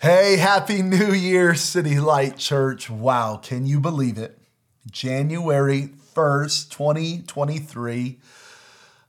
Hey, 0.00 0.36
Happy 0.36 0.80
New 0.80 1.12
Year, 1.12 1.56
City 1.56 1.98
Light 1.98 2.36
Church. 2.36 2.88
Wow, 2.88 3.40
can 3.42 3.66
you 3.66 3.80
believe 3.80 4.16
it? 4.16 4.38
January 4.88 5.90
1st, 6.14 6.70
2023. 6.70 8.20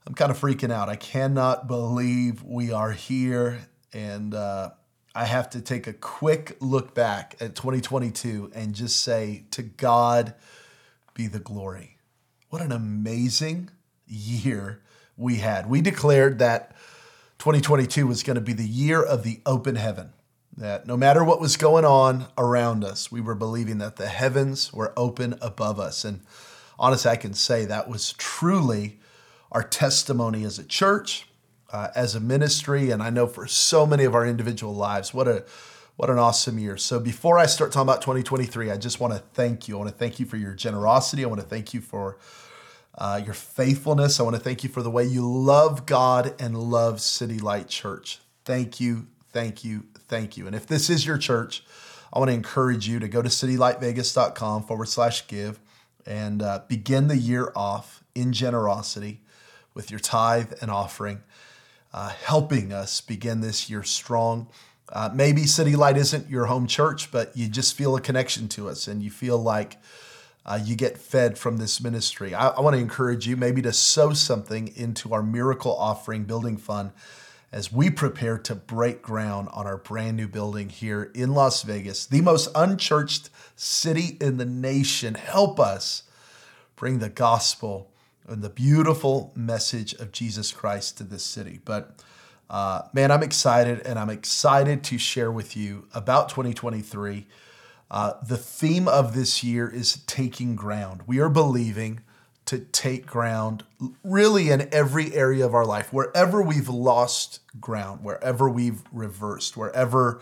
I'm 0.04 0.14
kind 0.14 0.32
of 0.32 0.40
freaking 0.40 0.72
out. 0.72 0.88
I 0.88 0.96
cannot 0.96 1.68
believe 1.68 2.42
we 2.42 2.72
are 2.72 2.90
here. 2.90 3.60
And 3.92 4.34
uh, 4.34 4.70
I 5.14 5.26
have 5.26 5.48
to 5.50 5.60
take 5.60 5.86
a 5.86 5.92
quick 5.92 6.56
look 6.58 6.92
back 6.92 7.36
at 7.38 7.54
2022 7.54 8.50
and 8.52 8.74
just 8.74 9.00
say, 9.00 9.44
to 9.52 9.62
God 9.62 10.34
be 11.14 11.28
the 11.28 11.38
glory. 11.38 11.98
What 12.48 12.62
an 12.62 12.72
amazing 12.72 13.70
year 14.08 14.82
we 15.16 15.36
had. 15.36 15.70
We 15.70 15.82
declared 15.82 16.40
that 16.40 16.72
2022 17.38 18.08
was 18.08 18.24
going 18.24 18.34
to 18.34 18.40
be 18.40 18.54
the 18.54 18.66
year 18.66 19.00
of 19.00 19.22
the 19.22 19.40
open 19.46 19.76
heaven 19.76 20.14
that 20.60 20.86
no 20.86 20.96
matter 20.96 21.24
what 21.24 21.40
was 21.40 21.56
going 21.56 21.86
on 21.86 22.26
around 22.36 22.84
us, 22.84 23.10
we 23.10 23.20
were 23.20 23.34
believing 23.34 23.78
that 23.78 23.96
the 23.96 24.08
heavens 24.08 24.72
were 24.72 24.92
open 24.96 25.34
above 25.40 25.80
us. 25.80 26.04
And 26.04 26.20
honestly, 26.78 27.10
I 27.10 27.16
can 27.16 27.32
say 27.32 27.64
that 27.64 27.88
was 27.88 28.12
truly 28.12 28.98
our 29.50 29.62
testimony 29.62 30.44
as 30.44 30.58
a 30.58 30.64
church, 30.64 31.26
uh, 31.72 31.88
as 31.96 32.14
a 32.14 32.20
ministry, 32.20 32.90
and 32.90 33.02
I 33.02 33.08
know 33.08 33.26
for 33.26 33.46
so 33.46 33.86
many 33.86 34.04
of 34.04 34.14
our 34.14 34.26
individual 34.26 34.74
lives. 34.74 35.14
What 35.14 35.26
a 35.26 35.44
what 35.96 36.08
an 36.08 36.18
awesome 36.18 36.58
year. 36.58 36.78
So 36.78 36.98
before 36.98 37.38
I 37.38 37.44
start 37.44 37.72
talking 37.72 37.88
about 37.88 38.00
2023, 38.00 38.70
I 38.70 38.78
just 38.78 39.00
want 39.00 39.12
to 39.12 39.18
thank 39.18 39.68
you. 39.68 39.74
I 39.74 39.78
want 39.80 39.90
to 39.90 39.96
thank 39.96 40.18
you 40.18 40.24
for 40.24 40.38
your 40.38 40.54
generosity. 40.54 41.24
I 41.24 41.28
want 41.28 41.42
to 41.42 41.46
thank 41.46 41.74
you 41.74 41.82
for 41.82 42.16
uh, 42.96 43.20
your 43.22 43.34
faithfulness. 43.34 44.18
I 44.18 44.22
want 44.22 44.34
to 44.34 44.40
thank 44.40 44.64
you 44.64 44.70
for 44.70 44.82
the 44.82 44.90
way 44.90 45.04
you 45.04 45.30
love 45.30 45.84
God 45.84 46.34
and 46.40 46.56
love 46.56 47.02
City 47.02 47.38
Light 47.38 47.68
Church. 47.68 48.18
Thank 48.46 48.80
you, 48.80 49.08
thank 49.30 49.62
you, 49.62 49.84
thank 50.10 50.36
you. 50.36 50.46
And 50.46 50.56
if 50.56 50.66
this 50.66 50.90
is 50.90 51.06
your 51.06 51.16
church, 51.16 51.62
I 52.12 52.18
want 52.18 52.30
to 52.30 52.34
encourage 52.34 52.88
you 52.88 52.98
to 52.98 53.08
go 53.08 53.22
to 53.22 53.28
citylightvegas.com 53.28 54.64
forward 54.64 54.88
slash 54.88 55.26
give 55.28 55.60
and 56.04 56.42
uh, 56.42 56.62
begin 56.66 57.06
the 57.06 57.16
year 57.16 57.52
off 57.54 58.02
in 58.14 58.32
generosity 58.32 59.20
with 59.72 59.90
your 59.90 60.00
tithe 60.00 60.52
and 60.60 60.70
offering, 60.70 61.22
uh, 61.94 62.08
helping 62.08 62.72
us 62.72 63.00
begin 63.00 63.40
this 63.40 63.70
year 63.70 63.84
strong. 63.84 64.48
Uh, 64.92 65.08
maybe 65.14 65.46
City 65.46 65.76
Light 65.76 65.96
isn't 65.96 66.28
your 66.28 66.46
home 66.46 66.66
church, 66.66 67.12
but 67.12 67.36
you 67.36 67.46
just 67.46 67.76
feel 67.76 67.94
a 67.94 68.00
connection 68.00 68.48
to 68.48 68.68
us 68.68 68.88
and 68.88 69.04
you 69.04 69.10
feel 69.10 69.38
like 69.38 69.76
uh, 70.44 70.58
you 70.60 70.74
get 70.74 70.98
fed 70.98 71.38
from 71.38 71.58
this 71.58 71.80
ministry. 71.80 72.34
I, 72.34 72.48
I 72.48 72.60
want 72.60 72.74
to 72.74 72.80
encourage 72.80 73.28
you 73.28 73.36
maybe 73.36 73.62
to 73.62 73.72
sow 73.72 74.12
something 74.12 74.72
into 74.74 75.14
our 75.14 75.22
miracle 75.22 75.76
offering 75.76 76.24
building 76.24 76.56
fund 76.56 76.90
as 77.52 77.72
we 77.72 77.90
prepare 77.90 78.38
to 78.38 78.54
break 78.54 79.02
ground 79.02 79.48
on 79.52 79.66
our 79.66 79.76
brand 79.76 80.16
new 80.16 80.28
building 80.28 80.68
here 80.68 81.10
in 81.14 81.34
Las 81.34 81.62
Vegas, 81.62 82.06
the 82.06 82.20
most 82.20 82.48
unchurched 82.54 83.28
city 83.56 84.16
in 84.20 84.36
the 84.36 84.44
nation. 84.44 85.14
Help 85.14 85.58
us 85.58 86.04
bring 86.76 87.00
the 87.00 87.08
gospel 87.08 87.90
and 88.26 88.42
the 88.42 88.48
beautiful 88.48 89.32
message 89.34 89.94
of 89.94 90.12
Jesus 90.12 90.52
Christ 90.52 90.98
to 90.98 91.04
this 91.04 91.24
city. 91.24 91.60
But 91.64 92.02
uh, 92.48 92.82
man, 92.92 93.10
I'm 93.10 93.22
excited 93.22 93.80
and 93.84 93.98
I'm 93.98 94.10
excited 94.10 94.84
to 94.84 94.98
share 94.98 95.32
with 95.32 95.56
you 95.56 95.88
about 95.92 96.28
2023. 96.28 97.26
Uh, 97.90 98.12
the 98.26 98.36
theme 98.36 98.86
of 98.86 99.14
this 99.14 99.42
year 99.42 99.68
is 99.68 100.04
taking 100.06 100.54
ground. 100.54 101.02
We 101.06 101.18
are 101.18 101.28
believing 101.28 102.00
to 102.50 102.58
take 102.58 103.06
ground 103.06 103.62
really 104.02 104.50
in 104.50 104.68
every 104.72 105.14
area 105.14 105.46
of 105.46 105.54
our 105.54 105.64
life, 105.64 105.92
wherever 105.92 106.42
we've 106.42 106.68
lost 106.68 107.38
ground, 107.60 108.02
wherever 108.02 108.50
we've 108.50 108.82
reversed, 108.90 109.56
wherever 109.56 110.20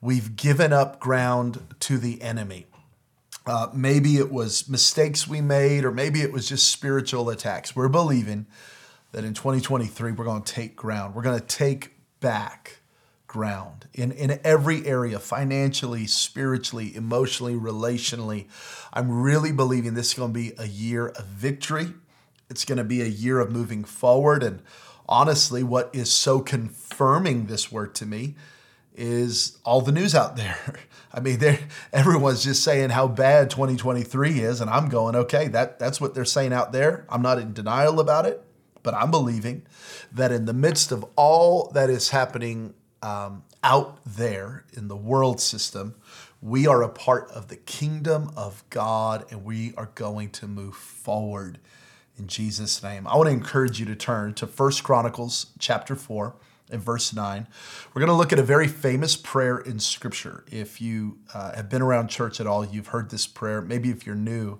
we've 0.00 0.36
given 0.36 0.72
up 0.72 0.98
ground 0.98 1.74
to 1.80 1.98
the 1.98 2.22
enemy. 2.22 2.64
Uh, 3.44 3.68
maybe 3.74 4.16
it 4.16 4.32
was 4.32 4.70
mistakes 4.70 5.28
we 5.28 5.42
made, 5.42 5.84
or 5.84 5.92
maybe 5.92 6.22
it 6.22 6.32
was 6.32 6.48
just 6.48 6.72
spiritual 6.72 7.28
attacks. 7.28 7.76
We're 7.76 7.88
believing 7.88 8.46
that 9.12 9.22
in 9.22 9.34
2023, 9.34 10.12
we're 10.12 10.24
going 10.24 10.42
to 10.42 10.50
take 10.50 10.76
ground. 10.76 11.14
We're 11.14 11.20
going 11.20 11.38
to 11.38 11.46
take 11.46 11.92
back 12.20 12.78
ground 13.36 13.86
in, 13.92 14.12
in 14.12 14.40
every 14.44 14.86
area 14.86 15.18
financially, 15.18 16.06
spiritually, 16.06 16.96
emotionally, 16.96 17.52
relationally. 17.52 18.46
I'm 18.94 19.10
really 19.10 19.52
believing 19.52 19.92
this 19.92 20.08
is 20.08 20.14
going 20.14 20.32
to 20.32 20.40
be 20.40 20.52
a 20.56 20.64
year 20.64 21.08
of 21.08 21.26
victory. 21.26 21.92
It's 22.48 22.64
going 22.64 22.78
to 22.78 22.84
be 22.84 23.02
a 23.02 23.06
year 23.06 23.38
of 23.38 23.52
moving 23.52 23.84
forward. 23.84 24.42
And 24.42 24.62
honestly, 25.06 25.62
what 25.62 25.90
is 25.92 26.10
so 26.10 26.40
confirming 26.40 27.44
this 27.44 27.70
word 27.70 27.94
to 27.96 28.06
me 28.06 28.36
is 28.94 29.58
all 29.66 29.82
the 29.82 29.92
news 29.92 30.14
out 30.14 30.36
there. 30.36 30.76
I 31.12 31.20
mean, 31.20 31.38
everyone's 31.92 32.42
just 32.42 32.64
saying 32.64 32.90
how 32.90 33.06
bad 33.06 33.50
2023 33.50 34.40
is, 34.40 34.62
and 34.62 34.70
I'm 34.70 34.88
going, 34.88 35.14
okay, 35.14 35.48
that, 35.48 35.78
that's 35.78 36.00
what 36.00 36.14
they're 36.14 36.24
saying 36.24 36.54
out 36.54 36.72
there. 36.72 37.04
I'm 37.10 37.20
not 37.20 37.38
in 37.38 37.52
denial 37.52 38.00
about 38.00 38.24
it, 38.24 38.42
but 38.82 38.94
I'm 38.94 39.10
believing 39.10 39.66
that 40.10 40.32
in 40.32 40.46
the 40.46 40.54
midst 40.54 40.90
of 40.90 41.04
all 41.16 41.70
that 41.74 41.90
is 41.90 42.08
happening 42.10 42.72
um, 43.02 43.44
out 43.62 43.98
there 44.04 44.64
in 44.72 44.88
the 44.88 44.96
world 44.96 45.40
system. 45.40 45.94
We 46.40 46.66
are 46.66 46.82
a 46.82 46.88
part 46.88 47.30
of 47.30 47.48
the 47.48 47.56
kingdom 47.56 48.30
of 48.36 48.62
God 48.70 49.24
and 49.30 49.44
we 49.44 49.74
are 49.76 49.90
going 49.94 50.30
to 50.30 50.46
move 50.46 50.76
forward 50.76 51.58
in 52.18 52.26
Jesus' 52.26 52.82
name. 52.82 53.06
I 53.06 53.16
want 53.16 53.28
to 53.28 53.32
encourage 53.32 53.78
you 53.80 53.86
to 53.86 53.96
turn 53.96 54.34
to 54.34 54.46
First 54.46 54.84
Chronicles 54.84 55.46
chapter 55.58 55.94
4 55.94 56.34
and 56.70 56.80
verse 56.80 57.12
9. 57.12 57.46
We're 57.94 58.00
going 58.00 58.10
to 58.10 58.16
look 58.16 58.32
at 58.32 58.38
a 58.38 58.44
very 58.44 58.68
famous 58.68 59.16
prayer 59.16 59.58
in 59.58 59.78
Scripture. 59.78 60.44
If 60.50 60.80
you 60.80 61.18
uh, 61.34 61.54
have 61.54 61.68
been 61.68 61.82
around 61.82 62.08
church 62.08 62.40
at 62.40 62.46
all, 62.46 62.64
you've 62.64 62.88
heard 62.88 63.10
this 63.10 63.26
prayer. 63.26 63.60
Maybe 63.60 63.90
if 63.90 64.06
you're 64.06 64.14
new, 64.14 64.58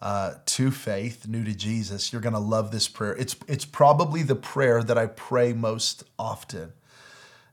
uh, 0.00 0.34
to 0.44 0.70
faith, 0.70 1.26
new 1.26 1.44
to 1.44 1.54
Jesus, 1.54 2.12
you're 2.12 2.22
going 2.22 2.34
to 2.34 2.38
love 2.38 2.70
this 2.70 2.88
prayer. 2.88 3.16
It's 3.16 3.34
it's 3.48 3.64
probably 3.64 4.22
the 4.22 4.34
prayer 4.34 4.82
that 4.82 4.98
I 4.98 5.06
pray 5.06 5.52
most 5.52 6.04
often 6.18 6.72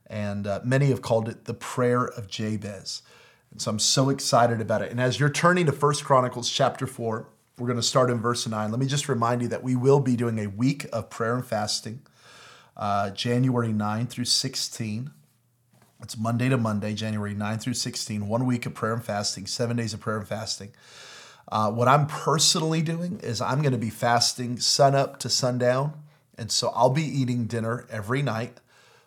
and 0.06 0.46
uh, 0.46 0.60
many 0.64 0.86
have 0.86 1.02
called 1.02 1.28
it 1.28 1.44
the 1.44 1.54
prayer 1.54 2.04
of 2.04 2.28
Jabez. 2.28 3.02
And 3.50 3.60
so 3.60 3.70
I'm 3.70 3.78
so 3.78 4.10
excited 4.10 4.60
about 4.60 4.82
it. 4.82 4.90
And 4.90 5.00
as 5.00 5.18
you're 5.20 5.30
turning 5.30 5.66
to 5.66 5.72
First 5.72 6.04
Chronicles 6.04 6.50
chapter 6.50 6.86
4, 6.86 7.28
we're 7.58 7.66
going 7.66 7.78
to 7.78 7.82
start 7.82 8.10
in 8.10 8.18
verse 8.18 8.46
9. 8.46 8.70
Let 8.70 8.80
me 8.80 8.86
just 8.86 9.08
remind 9.08 9.42
you 9.42 9.48
that 9.48 9.62
we 9.62 9.76
will 9.76 10.00
be 10.00 10.16
doing 10.16 10.38
a 10.40 10.48
week 10.48 10.86
of 10.92 11.08
prayer 11.08 11.36
and 11.36 11.46
fasting, 11.46 12.02
uh, 12.76 13.10
January 13.10 13.72
9 13.72 14.06
through 14.08 14.24
16. 14.24 15.10
It's 16.02 16.18
Monday 16.18 16.48
to 16.48 16.58
Monday, 16.58 16.94
January 16.94 17.32
9 17.32 17.58
through 17.58 17.74
16, 17.74 18.26
one 18.26 18.44
week 18.44 18.66
of 18.66 18.74
prayer 18.74 18.92
and 18.92 19.04
fasting, 19.04 19.46
seven 19.46 19.76
days 19.76 19.94
of 19.94 20.00
prayer 20.00 20.18
and 20.18 20.26
fasting. 20.26 20.72
Uh, 21.50 21.70
what 21.70 21.88
I'm 21.88 22.06
personally 22.06 22.82
doing 22.82 23.20
is 23.22 23.40
I'm 23.40 23.62
going 23.62 23.72
to 23.72 23.78
be 23.78 23.90
fasting 23.90 24.58
sun 24.58 24.94
up 24.94 25.18
to 25.20 25.28
sundown. 25.28 25.94
And 26.36 26.50
so 26.50 26.72
I'll 26.74 26.90
be 26.90 27.04
eating 27.04 27.46
dinner 27.46 27.86
every 27.88 28.22
night. 28.22 28.58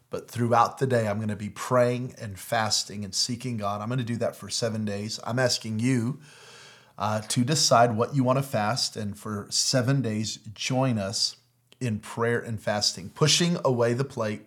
But 0.09 0.29
throughout 0.31 0.77
the 0.77 0.87
day, 0.87 1.07
I'm 1.07 1.17
going 1.17 1.27
to 1.27 1.35
be 1.35 1.49
praying 1.49 2.15
and 2.17 2.39
fasting 2.39 3.03
and 3.03 3.13
seeking 3.13 3.57
God. 3.57 3.81
I'm 3.81 3.89
going 3.89 3.99
to 3.99 4.05
do 4.05 4.15
that 4.17 4.35
for 4.35 4.49
seven 4.49 4.85
days. 4.85 5.19
I'm 5.25 5.39
asking 5.39 5.79
you 5.79 6.19
uh, 6.97 7.21
to 7.21 7.43
decide 7.43 7.95
what 7.97 8.15
you 8.15 8.23
want 8.23 8.39
to 8.39 8.43
fast. 8.43 8.95
And 8.95 9.17
for 9.17 9.47
seven 9.49 10.01
days, 10.01 10.39
join 10.53 10.97
us 10.97 11.35
in 11.79 11.99
prayer 11.99 12.39
and 12.39 12.61
fasting, 12.61 13.09
pushing 13.09 13.57
away 13.65 13.93
the 13.93 14.05
plate 14.05 14.43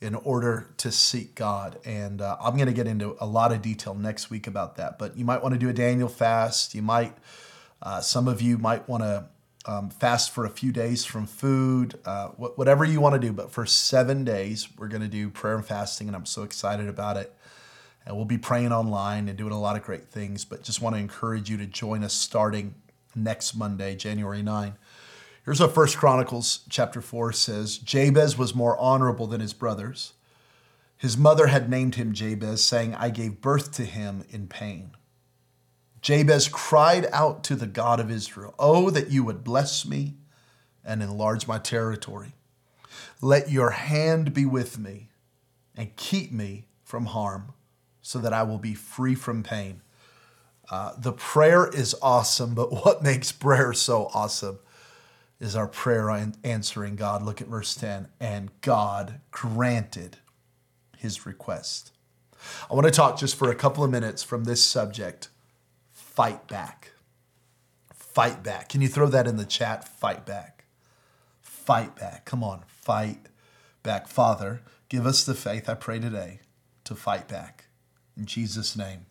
in 0.00 0.14
order 0.14 0.70
to 0.78 0.90
seek 0.90 1.34
God. 1.34 1.78
And 1.84 2.22
uh, 2.22 2.38
I'm 2.40 2.56
going 2.56 2.66
to 2.66 2.72
get 2.72 2.86
into 2.86 3.16
a 3.20 3.26
lot 3.26 3.52
of 3.52 3.60
detail 3.60 3.94
next 3.94 4.30
week 4.30 4.46
about 4.46 4.76
that. 4.76 4.98
But 4.98 5.16
you 5.16 5.24
might 5.26 5.42
want 5.42 5.52
to 5.52 5.58
do 5.58 5.68
a 5.68 5.74
Daniel 5.74 6.08
fast. 6.08 6.74
You 6.74 6.82
might, 6.82 7.16
uh, 7.82 8.00
some 8.00 8.26
of 8.26 8.40
you 8.40 8.56
might 8.56 8.88
want 8.88 9.02
to 9.02 9.26
um, 9.66 9.90
fast 9.90 10.30
for 10.30 10.44
a 10.44 10.50
few 10.50 10.72
days 10.72 11.04
from 11.04 11.26
food, 11.26 11.98
uh, 12.04 12.28
wh- 12.28 12.56
whatever 12.58 12.84
you 12.84 13.00
want 13.00 13.14
to 13.14 13.26
do. 13.26 13.32
But 13.32 13.50
for 13.50 13.66
seven 13.66 14.24
days, 14.24 14.68
we're 14.78 14.88
going 14.88 15.02
to 15.02 15.08
do 15.08 15.28
prayer 15.28 15.56
and 15.56 15.64
fasting, 15.64 16.06
and 16.06 16.16
I'm 16.16 16.26
so 16.26 16.42
excited 16.42 16.88
about 16.88 17.16
it. 17.16 17.34
And 18.06 18.16
we'll 18.16 18.24
be 18.24 18.38
praying 18.38 18.72
online 18.72 19.28
and 19.28 19.36
doing 19.36 19.52
a 19.52 19.60
lot 19.60 19.76
of 19.76 19.82
great 19.82 20.08
things. 20.08 20.44
But 20.44 20.62
just 20.62 20.80
want 20.80 20.96
to 20.96 21.00
encourage 21.00 21.50
you 21.50 21.58
to 21.58 21.66
join 21.66 22.02
us 22.02 22.14
starting 22.14 22.74
next 23.14 23.54
Monday, 23.54 23.94
January 23.94 24.42
9. 24.42 24.74
Here's 25.44 25.60
what 25.60 25.74
First 25.74 25.98
Chronicles 25.98 26.60
chapter 26.68 27.00
4 27.00 27.32
says 27.32 27.78
Jabez 27.78 28.38
was 28.38 28.54
more 28.54 28.78
honorable 28.78 29.26
than 29.26 29.40
his 29.40 29.52
brothers. 29.52 30.14
His 30.96 31.16
mother 31.16 31.46
had 31.46 31.70
named 31.70 31.94
him 31.94 32.12
Jabez, 32.12 32.62
saying, 32.62 32.94
I 32.94 33.08
gave 33.08 33.40
birth 33.40 33.72
to 33.72 33.84
him 33.84 34.24
in 34.30 34.48
pain. 34.48 34.90
Jabez 36.02 36.48
cried 36.48 37.06
out 37.12 37.44
to 37.44 37.54
the 37.54 37.66
God 37.66 38.00
of 38.00 38.10
Israel, 38.10 38.54
Oh, 38.58 38.90
that 38.90 39.10
you 39.10 39.24
would 39.24 39.44
bless 39.44 39.84
me 39.86 40.14
and 40.84 41.02
enlarge 41.02 41.46
my 41.46 41.58
territory. 41.58 42.34
Let 43.20 43.50
your 43.50 43.70
hand 43.70 44.32
be 44.32 44.46
with 44.46 44.78
me 44.78 45.10
and 45.76 45.94
keep 45.96 46.32
me 46.32 46.66
from 46.82 47.06
harm 47.06 47.52
so 48.02 48.18
that 48.18 48.32
I 48.32 48.42
will 48.42 48.58
be 48.58 48.74
free 48.74 49.14
from 49.14 49.42
pain. 49.42 49.82
Uh, 50.70 50.92
the 50.96 51.12
prayer 51.12 51.68
is 51.68 51.94
awesome, 52.00 52.54
but 52.54 52.72
what 52.84 53.02
makes 53.02 53.32
prayer 53.32 53.72
so 53.72 54.10
awesome 54.14 54.58
is 55.38 55.56
our 55.56 55.68
prayer 55.68 56.10
answering 56.44 56.96
God. 56.96 57.22
Look 57.22 57.40
at 57.40 57.48
verse 57.48 57.74
10. 57.74 58.08
And 58.20 58.50
God 58.60 59.20
granted 59.30 60.18
his 60.96 61.26
request. 61.26 61.92
I 62.70 62.74
want 62.74 62.86
to 62.86 62.92
talk 62.92 63.18
just 63.18 63.36
for 63.36 63.50
a 63.50 63.54
couple 63.54 63.82
of 63.84 63.90
minutes 63.90 64.22
from 64.22 64.44
this 64.44 64.64
subject 64.64 65.28
fight 66.20 66.46
back. 66.48 66.90
Fight 67.94 68.42
back. 68.42 68.68
Can 68.68 68.82
you 68.82 68.88
throw 68.88 69.06
that 69.06 69.26
in 69.26 69.38
the 69.38 69.46
chat? 69.46 69.88
Fight 69.88 70.26
back. 70.26 70.66
Fight 71.40 71.96
back. 71.96 72.26
Come 72.26 72.44
on, 72.44 72.60
fight 72.66 73.28
back. 73.82 74.06
Father, 74.06 74.60
give 74.90 75.06
us 75.06 75.24
the 75.24 75.34
faith, 75.34 75.66
I 75.66 75.72
pray 75.72 75.98
today, 75.98 76.40
to 76.84 76.94
fight 76.94 77.26
back. 77.26 77.68
In 78.18 78.26
Jesus' 78.26 78.76
name, 78.76 79.06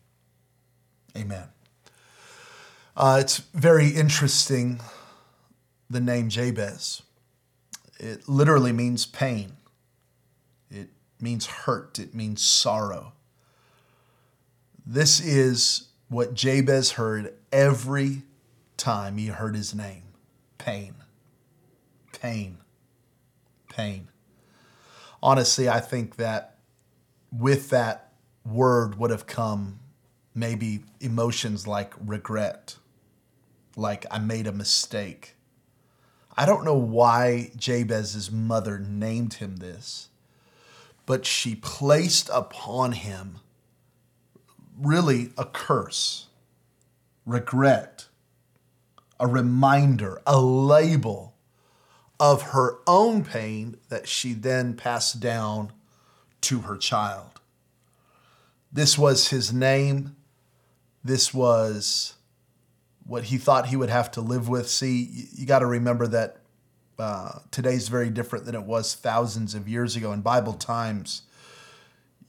amen. 1.17 1.47
Uh, 2.95 3.17
it's 3.19 3.39
very 3.55 3.89
interesting, 3.89 4.79
the 5.89 5.99
name 5.99 6.29
Jabez. 6.29 7.01
It 7.99 8.29
literally 8.29 8.71
means 8.71 9.07
pain, 9.07 9.53
it 10.69 10.89
means 11.19 11.47
hurt, 11.47 11.97
it 11.97 12.13
means 12.13 12.43
sorrow. 12.43 13.13
This 14.85 15.19
is 15.19 15.88
what 16.09 16.33
Jabez 16.33 16.91
heard 16.91 17.33
every 17.51 18.23
time 18.77 19.17
he 19.17 19.27
heard 19.27 19.55
his 19.55 19.73
name 19.73 20.03
pain, 20.57 20.95
pain, 22.11 22.57
pain. 23.69 24.09
Honestly, 25.23 25.69
I 25.69 25.79
think 25.79 26.17
that 26.17 26.57
with 27.31 27.69
that 27.69 28.11
word 28.45 28.97
would 28.99 29.11
have 29.11 29.27
come 29.27 29.79
maybe 30.33 30.83
emotions 30.99 31.67
like 31.67 31.93
regret, 32.03 32.77
like 33.75 34.05
I 34.11 34.19
made 34.19 34.47
a 34.47 34.51
mistake. 34.51 35.35
I 36.35 36.45
don't 36.45 36.65
know 36.65 36.77
why 36.77 37.51
Jabez's 37.55 38.31
mother 38.31 38.79
named 38.79 39.35
him 39.35 39.57
this, 39.57 40.09
but 41.05 41.25
she 41.25 41.55
placed 41.55 42.29
upon 42.33 42.93
him 42.93 43.39
really 44.81 45.31
a 45.37 45.45
curse, 45.45 46.27
regret, 47.25 48.07
a 49.19 49.27
reminder, 49.27 50.21
a 50.25 50.39
label 50.39 51.35
of 52.19 52.41
her 52.41 52.79
own 52.87 53.23
pain 53.23 53.77
that 53.89 54.07
she 54.07 54.33
then 54.33 54.73
passed 54.73 55.19
down 55.19 55.71
to 56.41 56.61
her 56.61 56.77
child. 56.77 57.39
This 58.71 58.97
was 58.97 59.29
his 59.29 59.51
name. 59.51 60.15
This 61.03 61.33
was 61.33 62.15
what 63.05 63.25
he 63.25 63.37
thought 63.37 63.67
he 63.67 63.75
would 63.75 63.89
have 63.89 64.11
to 64.11 64.21
live 64.21 64.47
with. 64.47 64.69
See, 64.69 65.27
you 65.33 65.45
got 65.45 65.59
to 65.59 65.65
remember 65.65 66.07
that 66.07 66.37
uh, 66.99 67.39
today's 67.51 67.87
very 67.87 68.09
different 68.09 68.45
than 68.45 68.55
it 68.55 68.63
was 68.63 68.93
thousands 68.93 69.55
of 69.55 69.67
years 69.67 69.95
ago. 69.95 70.11
In 70.11 70.21
Bible 70.21 70.53
times, 70.53 71.23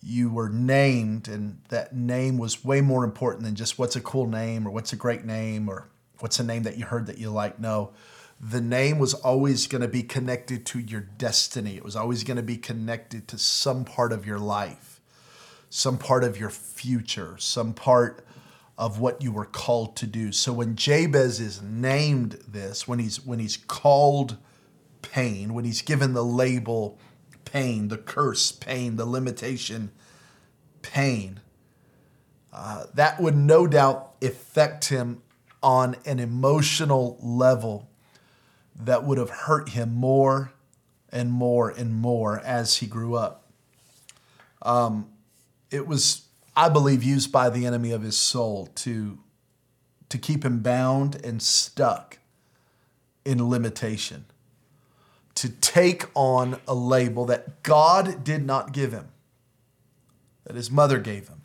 you 0.02 0.30
were 0.30 0.48
named, 0.48 1.28
and 1.28 1.60
that 1.68 1.94
name 1.94 2.38
was 2.38 2.64
way 2.64 2.80
more 2.80 3.04
important 3.04 3.44
than 3.44 3.54
just 3.54 3.78
what's 3.78 3.96
a 3.96 4.00
cool 4.00 4.26
name 4.26 4.66
or 4.66 4.70
what's 4.70 4.92
a 4.92 4.96
great 4.96 5.24
name 5.24 5.68
or 5.68 5.88
what's 6.20 6.40
a 6.40 6.44
name 6.44 6.62
that 6.62 6.78
you 6.78 6.86
heard 6.86 7.06
that 7.06 7.18
you 7.18 7.30
like. 7.30 7.58
No, 7.58 7.92
the 8.40 8.60
name 8.60 8.98
was 8.98 9.12
always 9.12 9.66
going 9.66 9.82
to 9.82 9.88
be 9.88 10.02
connected 10.02 10.64
to 10.66 10.78
your 10.78 11.00
destiny, 11.00 11.76
it 11.76 11.84
was 11.84 11.96
always 11.96 12.24
going 12.24 12.38
to 12.38 12.42
be 12.42 12.56
connected 12.56 13.28
to 13.28 13.38
some 13.38 13.84
part 13.84 14.12
of 14.12 14.26
your 14.26 14.38
life, 14.38 15.00
some 15.68 15.98
part 15.98 16.24
of 16.24 16.38
your 16.38 16.50
future, 16.50 17.36
some 17.38 17.74
part 17.74 18.24
of 18.78 18.98
what 18.98 19.22
you 19.22 19.30
were 19.30 19.44
called 19.44 19.94
to 19.96 20.06
do. 20.06 20.32
So 20.32 20.54
when 20.54 20.74
Jabez 20.74 21.38
is 21.38 21.60
named 21.60 22.38
this, 22.48 22.88
when 22.88 22.98
he's 22.98 23.24
when 23.26 23.38
he's 23.38 23.58
called 23.58 24.38
pain, 25.02 25.52
when 25.52 25.66
he's 25.66 25.82
given 25.82 26.14
the 26.14 26.24
label 26.24 26.98
pain, 27.52 27.88
the 27.88 27.98
curse, 27.98 28.52
pain, 28.52 28.96
the 28.96 29.04
limitation, 29.04 29.90
pain. 30.82 31.40
Uh, 32.52 32.84
that 32.94 33.20
would 33.20 33.36
no 33.36 33.66
doubt 33.66 34.14
affect 34.22 34.88
him 34.88 35.22
on 35.62 35.96
an 36.04 36.18
emotional 36.18 37.18
level 37.20 37.88
that 38.74 39.04
would 39.04 39.18
have 39.18 39.30
hurt 39.30 39.70
him 39.70 39.94
more 39.94 40.52
and 41.10 41.30
more 41.30 41.70
and 41.70 41.94
more 41.94 42.40
as 42.40 42.76
he 42.76 42.86
grew 42.86 43.14
up. 43.14 43.50
Um, 44.62 45.10
it 45.70 45.86
was, 45.86 46.26
I 46.56 46.68
believe, 46.68 47.02
used 47.02 47.30
by 47.30 47.50
the 47.50 47.66
enemy 47.66 47.92
of 47.92 48.02
his 48.02 48.16
soul 48.16 48.66
to, 48.76 49.18
to 50.08 50.18
keep 50.18 50.44
him 50.44 50.60
bound 50.60 51.24
and 51.24 51.42
stuck 51.42 52.18
in 53.24 53.48
limitation 53.48 54.24
to 55.36 55.48
take 55.48 56.04
on 56.14 56.60
a 56.66 56.74
label 56.74 57.24
that 57.26 57.62
God 57.62 58.24
did 58.24 58.44
not 58.44 58.72
give 58.72 58.92
him, 58.92 59.08
that 60.44 60.56
his 60.56 60.70
mother 60.70 60.98
gave 60.98 61.28
him. 61.28 61.42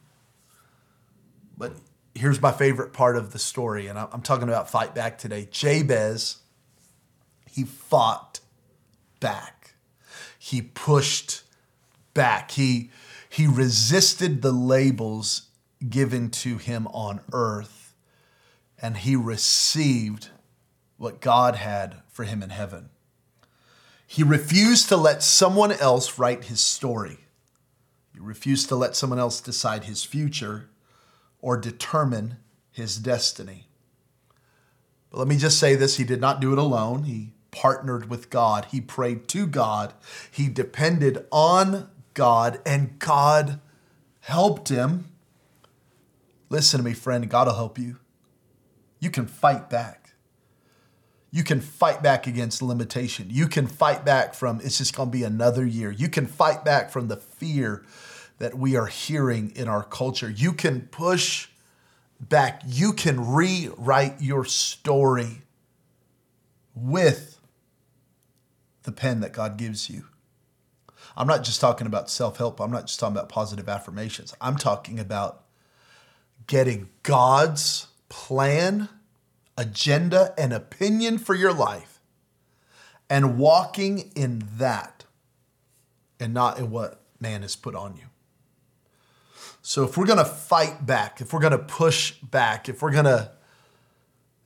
But 1.58 1.74
here's 2.14 2.42
my 2.42 2.52
favorite 2.52 2.94
part 2.94 3.18
of 3.18 3.32
the 3.32 3.40
story, 3.40 3.88
and 3.88 3.98
I'm 3.98 4.22
talking 4.22 4.48
about 4.48 4.70
fight 4.70 4.96
back 4.96 5.18
today. 5.18 5.48
Jabez, 5.52 6.38
he 7.50 7.64
fought 7.64 8.40
back. 9.20 9.76
He 10.38 10.62
pushed 10.62 11.44
back. 12.14 12.52
He 12.52 12.92
he 13.30 13.48
resisted 13.48 14.42
the 14.42 14.52
labels 14.52 15.50
given 15.90 16.30
to 16.30 16.58
him 16.58 16.88
on 16.88 17.22
earth, 17.34 17.94
and 18.82 18.98
he 18.98 19.16
received 19.16 20.30
what 20.98 21.20
God 21.20 21.56
had 21.56 22.02
for 22.08 22.24
him 22.24 22.42
in 22.42 22.50
heaven. 22.50 22.90
He 24.08 24.24
refused 24.24 24.90
to 24.90 24.98
let 24.98 25.24
someone 25.24 25.72
else 25.72 26.20
write 26.20 26.46
his 26.46 26.62
story. 26.62 27.20
He 28.14 28.20
refused 28.20 28.70
to 28.70 28.76
let 28.76 28.96
someone 28.96 29.20
else 29.20 29.42
decide 29.42 29.86
his 29.86 30.04
future 30.04 30.70
or 31.42 31.58
determine 31.58 32.38
his 32.72 32.98
destiny. 32.98 33.68
But 35.10 35.20
let 35.20 35.28
me 35.28 35.38
just 35.38 35.60
say 35.60 35.76
this 35.76 35.98
he 35.98 36.04
did 36.04 36.22
not 36.22 36.40
do 36.40 36.52
it 36.52 36.58
alone. 36.58 37.04
He 37.04 37.34
partnered 37.52 38.10
with 38.10 38.30
God, 38.30 38.66
he 38.72 38.82
prayed 38.82 39.28
to 39.30 39.48
God, 39.48 39.94
he 40.30 40.50
depended 40.50 41.26
on 41.32 41.90
God, 42.14 42.60
and 42.66 43.00
God 43.00 43.62
helped 44.20 44.70
him. 44.70 45.06
Listen 46.50 46.80
to 46.80 46.84
me, 46.84 46.94
friend, 46.94 47.30
God 47.30 47.48
will 47.48 47.56
help 47.56 47.80
you. 47.80 47.98
You 49.00 49.10
can 49.10 49.26
fight 49.26 49.70
back 49.70 50.05
you 51.36 51.44
can 51.44 51.60
fight 51.60 52.02
back 52.02 52.28
against 52.28 52.62
limitation. 52.62 53.28
You 53.30 53.50
can 53.50 53.68
fight 53.68 54.06
back 54.06 54.34
from 54.34 54.62
it's 54.64 54.78
just 54.78 54.96
going 54.96 55.10
to 55.10 55.12
be 55.12 55.24
another 55.24 55.66
year. 55.66 55.92
You 55.92 56.08
can 56.08 56.28
fight 56.28 56.64
back 56.64 56.90
from 56.90 57.10
the 57.10 57.18
fear 57.18 57.84
that 58.38 58.58
we 58.58 58.78
are 58.78 58.86
hearing 58.86 59.52
in 59.54 59.68
our 59.68 59.84
culture. 59.84 60.30
You 60.30 60.54
can 60.54 60.84
push 60.92 61.50
back. 62.22 62.62
You 62.66 62.94
can 62.94 63.34
rewrite 63.34 64.22
your 64.22 64.46
story 64.46 65.42
with 66.74 67.38
the 68.84 68.94
pen 68.94 69.20
that 69.20 69.34
God 69.34 69.58
gives 69.58 69.90
you. 69.90 70.06
I'm 71.18 71.28
not 71.28 71.44
just 71.44 71.60
talking 71.60 71.86
about 71.86 72.10
self 72.10 72.38
help, 72.38 72.62
I'm 72.62 72.72
not 72.72 72.88
just 72.88 72.98
talking 72.98 73.18
about 73.18 73.28
positive 73.28 73.68
affirmations. 73.68 74.34
I'm 74.40 74.56
talking 74.56 75.02
about 75.02 75.44
getting 76.48 76.88
God's 77.04 77.88
plan 78.08 78.88
agenda, 79.58 80.34
and 80.38 80.52
opinion 80.54 81.18
for 81.18 81.34
your 81.34 81.54
life 81.54 81.96
and 83.10 83.38
walking 83.38 84.12
in 84.16 84.44
that 84.58 85.06
and 86.20 86.34
not 86.34 86.58
in 86.58 86.72
what 86.72 87.02
man 87.20 87.42
has 87.42 87.56
put 87.56 87.76
on 87.76 87.96
you. 87.98 88.04
So 89.62 89.84
if 89.84 89.98
we're 89.98 90.06
going 90.06 90.20
to 90.20 90.26
fight 90.26 90.86
back, 90.86 91.22
if 91.22 91.34
we're 91.34 91.40
going 91.40 91.52
to 91.52 91.58
push 91.58 92.12
back, 92.22 92.70
if 92.70 92.82
we're 92.82 92.92
going 92.92 93.06
to 93.06 93.32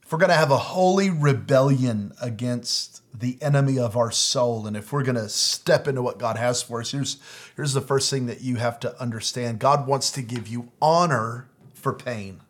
if 0.02 0.14
we're 0.14 0.20
going 0.20 0.30
to 0.30 0.36
have 0.36 0.50
a 0.50 0.58
holy 0.58 1.12
rebellion 1.12 2.14
against 2.20 3.04
the 3.18 3.38
enemy 3.42 3.78
of 3.78 3.96
our 3.96 4.10
soul 4.10 4.66
and 4.66 4.76
if 4.76 4.92
we're 4.92 5.04
going 5.04 5.16
to 5.16 5.30
step 5.30 5.88
into 5.88 6.02
what 6.02 6.18
God 6.18 6.36
has 6.36 6.64
for 6.64 6.80
us, 6.80 6.92
here's 6.92 7.18
here's 7.56 7.74
the 7.74 7.82
first 7.82 8.10
thing 8.10 8.26
that 8.26 8.42
you 8.42 8.56
have 8.56 8.80
to 8.80 9.00
understand. 9.00 9.60
God 9.60 9.86
wants 9.88 10.10
to 10.14 10.22
give 10.22 10.48
you 10.48 10.72
honor 10.82 11.50
for 11.74 11.94
pain. 11.94 12.42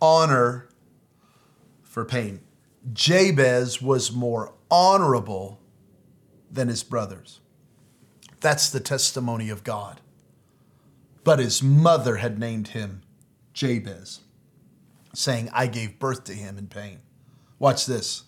Honor 0.00 0.69
for 1.90 2.04
pain. 2.04 2.40
Jabez 2.92 3.82
was 3.82 4.12
more 4.12 4.54
honorable 4.70 5.60
than 6.48 6.68
his 6.68 6.84
brothers. 6.84 7.40
That's 8.38 8.70
the 8.70 8.78
testimony 8.78 9.50
of 9.50 9.64
God. 9.64 10.00
But 11.24 11.40
his 11.40 11.62
mother 11.62 12.16
had 12.16 12.38
named 12.38 12.68
him 12.68 13.02
Jabez, 13.52 14.20
saying, 15.12 15.50
I 15.52 15.66
gave 15.66 15.98
birth 15.98 16.22
to 16.24 16.32
him 16.32 16.56
in 16.56 16.68
pain. 16.68 17.00
Watch 17.58 17.86
this. 17.86 18.22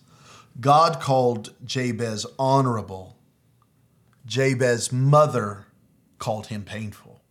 God 0.59 0.99
called 0.99 1.53
Jabez 1.63 2.25
honorable. 2.37 3.17
Jabez's 4.25 4.91
mother 4.91 5.67
called 6.19 6.47
him 6.47 6.63
painful. 6.63 7.21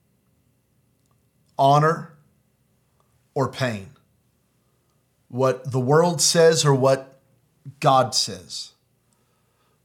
Honor 1.59 2.15
or 3.35 3.53
pain? 3.53 3.91
What 5.33 5.73
the 5.73 5.81
world 5.81 6.21
says 6.21 6.63
or 6.63 6.75
what 6.75 7.19
God 7.81 8.15
says. 8.15 8.73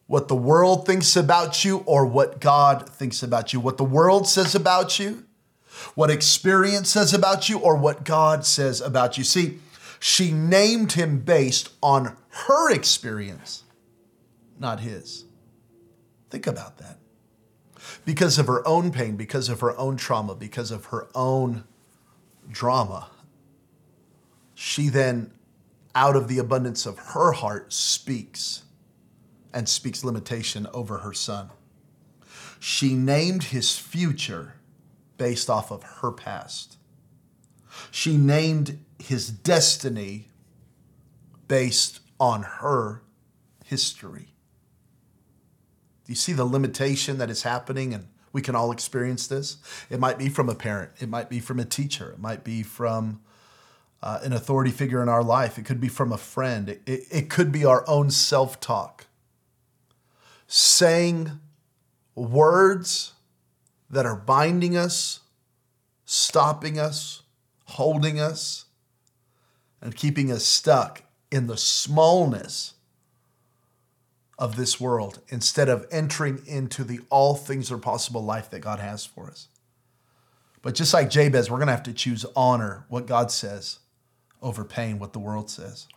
What 0.06 0.28
the 0.28 0.36
world 0.36 0.86
thinks 0.86 1.16
about 1.16 1.64
you 1.64 1.84
or 1.86 2.06
what 2.06 2.42
God 2.42 2.90
thinks 2.90 3.24
about 3.24 3.54
you. 3.54 3.62
What 3.62 3.78
the 3.78 3.86
world 3.86 4.28
says 4.28 4.56
about 4.56 5.00
you, 5.00 5.24
what 5.96 6.12
experience 6.12 6.90
says 6.90 7.14
about 7.14 7.48
you 7.48 7.60
or 7.60 7.78
what 7.78 8.04
God 8.04 8.46
says 8.46 8.82
about 8.82 9.18
you. 9.18 9.24
See, 9.24 9.60
she 10.02 10.34
named 10.34 10.92
him 10.92 11.20
based 11.20 11.70
on 11.82 12.18
her 12.30 12.70
experience, 12.70 13.64
not 14.60 14.82
his. 14.82 15.24
Think 16.30 16.46
about 16.46 16.78
that. 16.80 16.98
Because 18.04 18.38
of 18.38 18.48
her 18.48 18.68
own 18.68 18.92
pain, 18.92 19.16
because 19.16 19.48
of 19.48 19.62
her 19.62 19.78
own 19.78 19.96
trauma, 19.96 20.36
because 20.36 20.72
of 20.72 20.88
her 20.88 21.08
own 21.16 21.64
drama, 22.52 23.12
she 24.54 24.90
then, 24.90 25.32
out 25.98 26.16
of 26.16 26.28
the 26.28 26.38
abundance 26.38 26.86
of 26.86 27.00
her 27.00 27.32
heart, 27.32 27.74
speaks 27.74 28.62
and 29.52 29.68
speaks 29.68 30.04
limitation 30.04 30.68
over 30.72 31.00
her 31.00 31.12
son. 31.12 31.50
She 32.60 32.94
named 32.94 33.46
his 33.46 33.80
future 33.80 34.54
based 35.18 35.50
off 35.50 35.72
of 35.72 35.82
her 35.82 36.12
past. 36.12 36.78
She 37.90 38.16
named 38.16 38.78
his 39.00 39.28
destiny 39.28 40.28
based 41.48 42.00
on 42.20 42.44
her 42.44 43.02
history. 43.66 44.36
Do 46.06 46.12
you 46.12 46.16
see 46.16 46.34
the 46.34 46.46
limitation 46.46 47.18
that 47.18 47.32
is 47.32 47.42
happening? 47.42 47.96
And 47.96 48.08
we 48.32 48.44
can 48.44 48.56
all 48.56 48.72
experience 48.72 49.26
this. 49.26 49.58
It 49.90 50.00
might 50.00 50.20
be 50.20 50.30
from 50.30 50.48
a 50.48 50.54
parent, 50.54 50.92
it 51.00 51.10
might 51.10 51.28
be 51.28 51.40
from 51.40 51.60
a 51.60 51.66
teacher, 51.66 52.12
it 52.12 52.20
might 52.20 52.44
be 52.44 52.62
from 52.62 53.22
uh, 54.08 54.22
an 54.24 54.32
authority 54.32 54.72
figure 54.72 55.04
in 55.04 55.10
our 55.10 55.22
life, 55.22 55.58
it 55.58 55.66
could 55.66 55.82
be 55.82 55.90
from 55.90 56.14
a 56.14 56.18
friend, 56.18 56.70
it, 56.70 56.82
it, 56.86 57.04
it 57.12 57.30
could 57.30 57.52
be 57.52 57.66
our 57.66 57.84
own 57.90 58.10
self 58.10 58.58
talk. 58.58 59.06
Saying 60.48 61.42
words 62.16 63.12
that 63.90 64.06
are 64.06 64.16
binding 64.16 64.78
us, 64.78 65.20
stopping 66.06 66.80
us, 66.80 67.24
holding 67.66 68.18
us, 68.18 68.64
and 69.82 69.94
keeping 69.94 70.32
us 70.32 70.46
stuck 70.46 71.04
in 71.30 71.48
the 71.48 71.58
smallness 71.58 72.76
of 74.40 74.56
this 74.56 74.80
world 74.80 75.20
instead 75.28 75.68
of 75.68 75.86
entering 75.92 76.42
into 76.48 76.86
the 76.86 77.02
all 77.10 77.36
things 77.36 77.74
are 77.74 77.78
possible 77.78 78.24
life 78.24 78.50
that 78.52 78.62
God 78.62 78.80
has 78.80 79.06
for 79.06 79.28
us. 79.28 79.50
But 80.62 80.76
just 80.76 80.94
like 80.94 81.10
Jabez, 81.10 81.52
we're 81.52 81.58
going 81.58 81.68
to 81.68 81.74
have 81.74 81.84
to 81.84 81.94
choose 81.94 82.26
honor, 82.38 82.86
what 82.88 83.06
God 83.06 83.32
says, 83.32 83.80
over 84.42 84.64
pain, 84.64 85.00
what 85.00 85.14
the 85.14 85.20
world 85.20 85.50
says. 85.50 85.88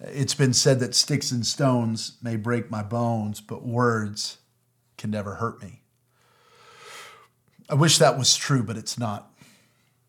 It's 0.00 0.34
been 0.34 0.52
said 0.52 0.80
that 0.80 0.94
sticks 0.94 1.32
and 1.32 1.44
stones 1.44 2.18
may 2.22 2.36
break 2.36 2.70
my 2.70 2.82
bones, 2.82 3.40
but 3.40 3.66
words 3.66 4.38
can 4.96 5.10
never 5.10 5.34
hurt 5.34 5.60
me. 5.62 5.82
I 7.68 7.74
wish 7.74 7.98
that 7.98 8.16
was 8.16 8.36
true, 8.36 8.62
but 8.62 8.76
it's 8.76 8.98
not. 8.98 9.30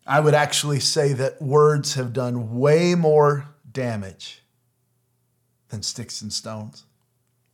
I 0.06 0.20
would 0.20 0.34
actually 0.34 0.80
say 0.80 1.12
that 1.14 1.42
words 1.42 1.94
have 1.94 2.12
done 2.12 2.58
way 2.58 2.94
more 2.94 3.48
damage 3.70 4.42
than 5.68 5.82
sticks 5.82 6.22
and 6.22 6.32
stones 6.32 6.84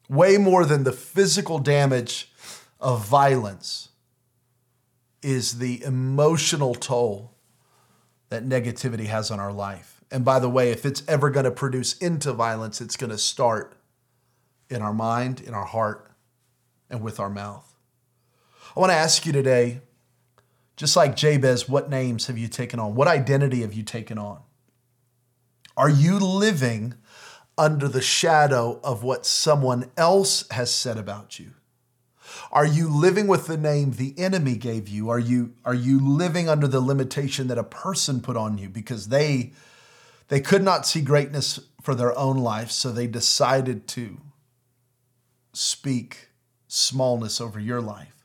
way 0.09 0.37
more 0.37 0.65
than 0.65 0.85
the 0.85 0.93
physical 0.93 1.59
damage 1.59 2.33
of 2.81 3.07
violence 3.07 3.89
is 5.23 5.59
the 5.59 5.83
emotional 5.83 6.75
toll 6.75 7.35
that 8.29 8.45
negativity 8.45 9.07
has 9.07 9.31
on 9.31 9.41
our 9.41 9.53
life. 9.53 10.01
And 10.11 10.25
by 10.25 10.39
the 10.39 10.49
way, 10.49 10.71
if 10.71 10.85
it's 10.85 11.03
ever 11.09 11.31
going 11.31 11.45
to 11.45 11.51
produce 11.51 11.97
into 11.99 12.33
violence, 12.33 12.81
it's 12.81 12.97
going 12.97 13.11
to 13.11 13.19
start 13.19 13.77
in 14.69 14.83
our 14.83 14.93
mind, 14.93 15.41
in 15.41 15.55
our 15.55 15.65
heart, 15.65 16.11
and 16.91 17.01
with 17.01 17.19
our 17.21 17.31
mouth. 17.31 17.75
I 18.77 18.81
want 18.81 18.91
to 18.91 18.97
ask 18.97 19.27
you 19.27 19.33
today, 19.33 19.81
just 20.77 20.97
like 20.97 21.17
Jabez, 21.17 21.69
what 21.69 21.89
names 21.89 22.27
have 22.27 22.37
you 22.37 22.49
taken 22.49 22.79
on? 22.79 22.95
What 22.95 23.09
identity 23.09 23.63
have 23.63 23.73
you 23.73 23.83
taken 23.83 24.19
on? 24.19 24.41
Are 25.77 25.91
you 25.91 26.19
living 26.19 26.95
under 27.59 27.89
the 27.89 28.03
shadow 28.03 28.81
of 28.85 29.03
what 29.03 29.25
someone 29.25 29.91
else 29.97 30.49
has 30.51 30.73
said 30.75 30.99
about 30.99 31.39
you? 31.39 31.53
Are 32.53 32.67
you 32.67 32.89
living 32.89 33.27
with 33.27 33.47
the 33.47 33.57
name 33.57 33.93
the 33.93 34.15
enemy 34.19 34.57
gave 34.57 34.89
you? 34.89 35.09
Are 35.11 35.19
you 35.19 35.55
are 35.65 35.75
you 35.75 36.01
living 36.01 36.49
under 36.49 36.67
the 36.67 36.81
limitation 36.81 37.49
that 37.49 37.59
a 37.59 37.65
person 37.65 38.21
put 38.21 38.37
on 38.37 38.59
you 38.59 38.69
because 38.69 39.09
they 39.09 39.53
they 40.29 40.41
could 40.41 40.63
not 40.63 40.87
see 40.87 41.01
greatness 41.01 41.61
for 41.81 41.95
their 41.95 42.17
own 42.19 42.39
life, 42.39 42.71
so 42.71 42.91
they 42.91 43.07
decided 43.07 43.87
to 43.89 44.19
speak 45.53 46.29
smallness 46.69 47.41
over 47.41 47.61
your 47.61 47.81
life? 47.81 48.25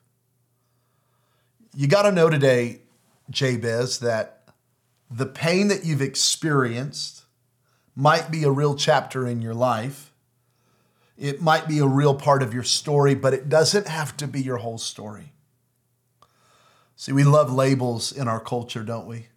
You 1.75 1.88
got 1.88 2.03
to 2.03 2.12
know 2.12 2.30
today, 2.30 2.82
Jabez, 3.30 4.00
that 4.00 4.50
the 5.10 5.25
pain 5.25 5.68
that 5.68 5.86
you've 5.86 6.01
experienced 6.01 7.25
might 7.96 8.32
be 8.32 8.44
a 8.44 8.51
real 8.51 8.75
chapter 8.75 9.27
in 9.27 9.41
your 9.41 9.53
life. 9.53 10.11
It 11.21 11.39
might 11.39 11.67
be 11.67 11.77
a 11.77 11.85
real 11.85 12.15
part 12.15 12.41
of 12.41 12.51
your 12.51 12.63
story, 12.63 13.13
but 13.13 13.31
it 13.31 13.47
doesn't 13.47 13.87
have 13.87 14.17
to 14.17 14.27
be 14.27 14.41
your 14.41 14.57
whole 14.57 14.79
story. 14.79 15.33
See, 16.95 17.11
we 17.11 17.23
love 17.23 17.53
labels 17.53 18.11
in 18.11 18.27
our 18.27 18.39
culture, 18.39 18.81
don't 18.83 19.05
we? 19.05 19.27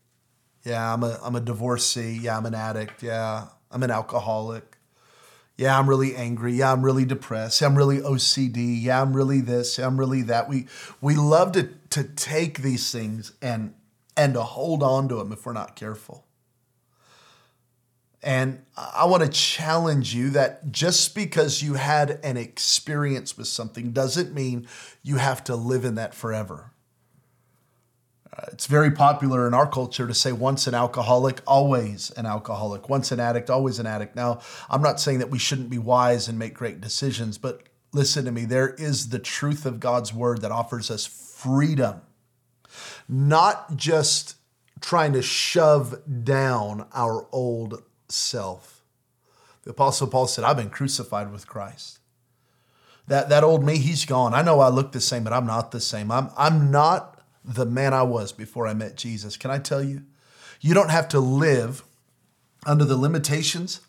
Yeah, 0.65 0.95
I'm 0.95 1.03
a, 1.03 1.21
I'm 1.23 1.37
a 1.37 1.41
divorcee. 1.41 2.19
Yeah, 2.23 2.39
I'm 2.39 2.47
an 2.47 2.55
addict. 2.55 3.03
Yeah, 3.03 3.49
I'm 3.71 3.83
an 3.83 3.91
alcoholic. 3.91 4.79
Yeah, 5.59 5.79
I'm 5.79 5.87
really 5.87 6.17
angry. 6.17 6.55
Yeah, 6.55 6.73
I'm 6.73 6.83
really 6.83 7.05
depressed. 7.05 7.61
Yeah, 7.61 7.69
I'm 7.69 7.77
really 7.77 7.99
OCD. 7.99 8.83
Yeah, 8.83 9.03
I'm 9.03 9.15
really 9.15 9.43
this. 9.43 9.77
Yeah, 9.77 9.87
I'm 9.87 10.01
really 10.01 10.23
that. 10.23 10.49
We 10.49 10.67
we 11.03 11.17
love 11.17 11.53
to 11.53 11.69
to 11.91 12.03
take 12.03 12.63
these 12.63 12.91
things 12.91 13.33
and 13.43 13.75
and 14.17 14.33
to 14.35 14.43
hold 14.43 14.83
on 14.83 15.07
to 15.11 15.17
them 15.17 15.33
if 15.33 15.45
we're 15.45 15.53
not 15.53 15.77
careful. 15.77 16.24
And 18.25 18.65
I 18.75 19.05
want 19.05 19.23
to 19.23 19.29
challenge 19.29 20.15
you 20.15 20.31
that 20.31 20.73
just 20.73 21.15
because 21.15 21.63
you 21.63 21.75
had 21.75 22.21
an 22.25 22.39
experience 22.39 23.37
with 23.37 23.49
something 23.49 23.93
doesn't 23.93 24.33
mean 24.33 24.67
you 25.03 25.17
have 25.17 25.45
to 25.45 25.55
live 25.55 25.85
in 25.85 25.97
that 25.97 26.15
forever. 26.15 26.73
Uh, 28.33 28.47
it's 28.51 28.67
very 28.67 28.91
popular 28.91 29.47
in 29.47 29.53
our 29.53 29.67
culture 29.67 30.07
to 30.07 30.15
say 30.15 30.33
once 30.33 30.67
an 30.67 30.73
alcoholic, 30.73 31.43
always 31.47 32.13
an 32.13 32.25
alcoholic, 32.25 32.89
once 32.89 33.13
an 33.13 33.21
addict, 33.21 33.51
always 33.51 33.79
an 33.79 33.87
addict. 33.87 34.17
Now, 34.17 34.41
I'm 34.71 34.81
not 34.81 35.01
saying 35.01 35.19
that 35.19 35.29
we 35.29 35.39
shouldn't 35.39 35.69
be 35.69 35.79
wise 35.79 36.27
and 36.27 36.39
make 36.39 36.55
great 36.55 36.81
decisions, 36.81 37.37
but 37.37 37.65
listen 37.93 38.25
to 38.25 38.33
me, 38.33 38.47
there 38.47 38.71
is 38.71 39.11
the 39.11 39.19
truth 39.19 39.67
of 39.67 39.81
God's 39.81 40.15
word 40.15 40.41
that 40.41 40.51
offers 40.51 40.91
us 40.91 41.05
freedom, 41.05 42.01
not 43.07 43.77
just 43.77 44.37
trying 44.81 45.13
to 45.13 45.21
shove 45.21 46.25
down 46.25 46.87
our 46.95 47.29
old 47.31 47.83
self. 48.09 48.83
The 49.65 49.71
Apostle 49.71 50.09
Paul 50.09 50.27
said, 50.27 50.45
I've 50.45 50.57
been 50.57 50.71
crucified 50.71 51.33
with 51.33 51.47
Christ. 51.47 51.99
That, 53.07 53.29
that 53.29 53.45
old 53.45 53.65
me, 53.65 53.79
he's 53.79 54.05
gone. 54.05 54.35
I 54.35 54.43
know 54.43 54.61
I 54.61 54.69
look 54.69 54.93
the 54.93 55.01
same, 55.01 55.25
but 55.25 55.33
I'm 55.33 55.47
not 55.47 55.71
the 55.71 55.81
same. 55.81 56.11
I'm, 56.11 56.31
I'm 56.37 56.71
not 56.71 57.23
the 57.45 57.67
man 57.67 57.93
I 57.93 58.03
was 58.03 58.33
before 58.33 58.67
I 58.67 58.75
met 58.75 58.97
Jesus. 58.97 59.37
Can 59.37 59.51
I 59.51 59.59
tell 59.59 59.83
you? 59.83 60.05
You 60.61 60.73
don't 60.73 60.91
have 60.91 61.09
to 61.11 61.21
live 61.21 61.85
under 62.65 62.85
the 62.85 62.97
limitations 62.97 63.81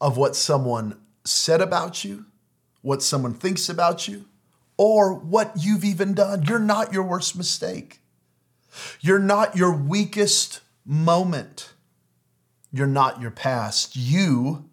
of 0.00 0.16
what 0.16 0.34
someone 0.34 0.98
said 1.24 1.60
about 1.60 2.04
you, 2.04 2.26
what 2.82 3.02
someone 3.02 3.34
thinks 3.34 3.68
about 3.68 4.08
you, 4.08 4.24
or 4.76 5.14
what 5.14 5.52
you've 5.58 5.84
even 5.84 6.14
done. 6.14 6.44
You're 6.44 6.58
not 6.58 6.92
your 6.92 7.04
worst 7.04 7.36
mistake. 7.36 8.00
You're 9.00 9.18
not 9.18 9.56
your 9.56 9.72
weakest 9.72 10.60
moment. 10.84 11.72
You're 12.72 12.86
not 12.86 13.20
your 13.20 13.30
past. 13.30 13.96
You 13.96 14.68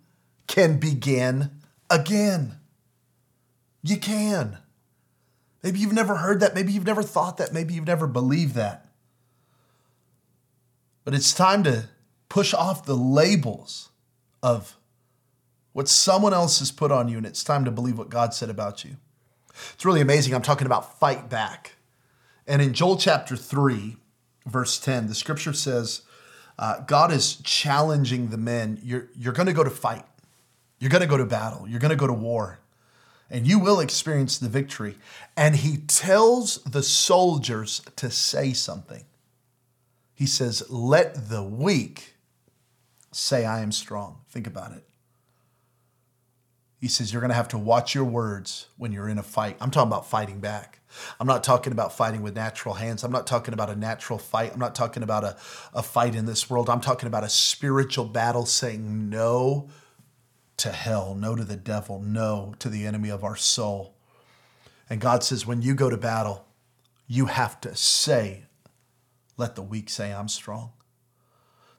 can 0.48 0.80
begin 0.80 1.52
again. 1.90 2.56
You 3.84 3.98
can. 3.98 4.58
Maybe 5.64 5.80
you've 5.80 5.94
never 5.94 6.18
heard 6.18 6.40
that. 6.42 6.54
Maybe 6.54 6.72
you've 6.72 6.86
never 6.86 7.04
thought 7.04 7.38
that. 7.38 7.54
Maybe 7.54 7.74
you've 7.74 7.88
never 7.88 8.08
believed 8.08 8.56
that. 8.56 8.88
But 11.04 11.14
it's 11.14 11.34
time 11.34 11.64
to 11.64 11.90
push 12.30 12.54
off 12.54 12.86
the 12.86 12.96
labels 12.96 13.90
of 14.44 14.76
what 15.74 15.88
someone 15.88 16.34
else 16.34 16.60
has 16.60 16.72
put 16.72 16.92
on 16.92 17.08
you, 17.10 17.18
and 17.18 17.26
it's 17.26 17.44
time 17.44 17.66
to 17.66 17.72
believe 17.72 17.98
what 17.98 18.10
God 18.10 18.34
said 18.34 18.50
about 18.50 18.84
you. 18.84 18.98
It's 19.74 19.86
really 19.86 20.02
amazing. 20.02 20.34
I'm 20.34 20.42
talking 20.42 20.68
about 20.68 21.00
fight 21.00 21.30
back. 21.30 21.76
And 22.48 22.62
in 22.62 22.74
Joel 22.74 22.98
chapter 22.98 23.36
3, 23.36 23.98
verse 24.46 24.80
10, 24.80 25.08
the 25.08 25.16
scripture 25.16 25.54
says, 25.54 26.02
uh, 26.58 26.80
God 26.82 27.12
is 27.12 27.36
challenging 27.38 28.30
the 28.30 28.38
men. 28.38 28.80
You're, 28.82 29.10
you're 29.18 29.34
going 29.34 29.48
to 29.48 29.54
go 29.54 29.64
to 29.64 29.70
fight. 29.70 30.06
You're 30.80 30.90
going 30.90 31.02
to 31.02 31.08
go 31.08 31.18
to 31.18 31.26
battle. 31.26 31.68
You're 31.68 31.80
going 31.80 31.90
to 31.90 31.96
go 31.96 32.08
to 32.08 32.14
war. 32.14 32.60
And 33.30 33.48
you 33.48 33.60
will 33.60 33.80
experience 33.80 34.38
the 34.38 34.50
victory. 34.50 34.98
And 35.36 35.56
he 35.56 35.78
tells 35.78 36.64
the 36.64 36.84
soldiers 36.84 37.82
to 37.96 38.10
say 38.10 38.54
something. 38.54 39.04
He 40.14 40.26
says, 40.26 40.64
Let 40.70 41.30
the 41.30 41.44
weak 41.44 42.16
say, 43.12 43.46
I 43.46 43.62
am 43.62 43.72
strong. 43.72 44.20
Think 44.30 44.48
about 44.48 44.72
it. 44.74 44.84
He 46.80 46.88
says, 46.88 47.12
You're 47.12 47.22
going 47.22 47.30
to 47.30 47.36
have 47.36 47.48
to 47.50 47.58
watch 47.58 47.96
your 47.96 48.06
words 48.06 48.68
when 48.78 48.92
you're 48.92 49.10
in 49.10 49.18
a 49.18 49.24
fight. 49.24 49.58
I'm 49.60 49.72
talking 49.72 49.90
about 49.90 50.08
fighting 50.08 50.40
back. 50.40 50.80
I'm 51.20 51.28
not 51.28 51.44
talking 51.44 51.74
about 51.74 51.96
fighting 51.96 52.22
with 52.22 52.36
natural 52.36 52.76
hands. 52.76 53.04
I'm 53.04 53.12
not 53.12 53.28
talking 53.28 53.54
about 53.54 53.70
a 53.70 53.76
natural 53.76 54.20
fight. 54.20 54.54
I'm 54.54 54.60
not 54.60 54.76
talking 54.76 55.04
about 55.04 55.24
a, 55.24 55.38
a 55.74 55.84
fight 55.84 56.16
in 56.16 56.26
this 56.26 56.50
world. 56.50 56.70
I'm 56.70 56.82
talking 56.82 57.08
about 57.08 57.24
a 57.24 57.30
spiritual 57.30 58.06
battle 58.06 58.46
saying 58.46 59.10
no 59.10 59.70
to 60.58 60.72
hell, 60.72 61.16
no 61.16 61.36
to 61.36 61.44
the 61.44 61.58
devil, 61.58 62.00
no 62.00 62.54
to 62.60 62.70
the 62.70 62.86
enemy 62.86 63.10
of 63.10 63.24
our 63.24 63.36
soul. 63.36 63.96
And 64.90 65.02
God 65.02 65.24
says, 65.24 65.46
when 65.46 65.62
you 65.62 65.74
go 65.74 65.90
to 65.90 65.98
battle, 65.98 66.46
you 67.08 67.26
have 67.26 67.60
to 67.62 67.76
say, 67.76 68.46
let 69.38 69.56
the 69.56 69.62
weak 69.62 69.90
say, 69.90 70.14
I'm 70.14 70.28
strong. 70.28 70.72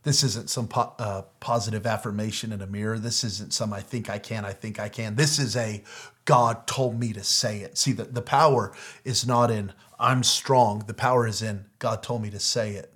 This 0.02 0.22
isn't 0.22 0.50
some 0.50 0.68
po- 0.68 0.94
uh, 1.00 1.22
positive 1.40 1.84
affirmation 1.84 2.52
in 2.52 2.62
a 2.62 2.66
mirror. 2.66 2.98
This 2.98 3.24
isn't 3.24 3.52
some 3.52 3.72
I 3.72 3.80
think 3.80 4.08
I 4.08 4.18
can, 4.18 4.44
I 4.44 4.52
think 4.52 4.78
I 4.78 4.88
can. 4.88 5.16
This 5.16 5.40
is 5.40 5.56
a 5.56 5.82
God 6.26 6.66
told 6.66 7.00
me 7.00 7.14
to 7.14 7.24
say 7.24 7.60
it. 7.60 7.78
See, 7.78 7.92
the, 7.92 8.04
the 8.04 8.20
power 8.20 8.74
is 9.04 9.26
not 9.26 9.50
in 9.50 9.72
I'm 9.98 10.22
strong, 10.22 10.80
the 10.86 10.94
power 10.94 11.26
is 11.26 11.40
in 11.40 11.64
God 11.78 12.02
told 12.02 12.20
me 12.20 12.30
to 12.30 12.38
say 12.38 12.72
it. 12.72 12.92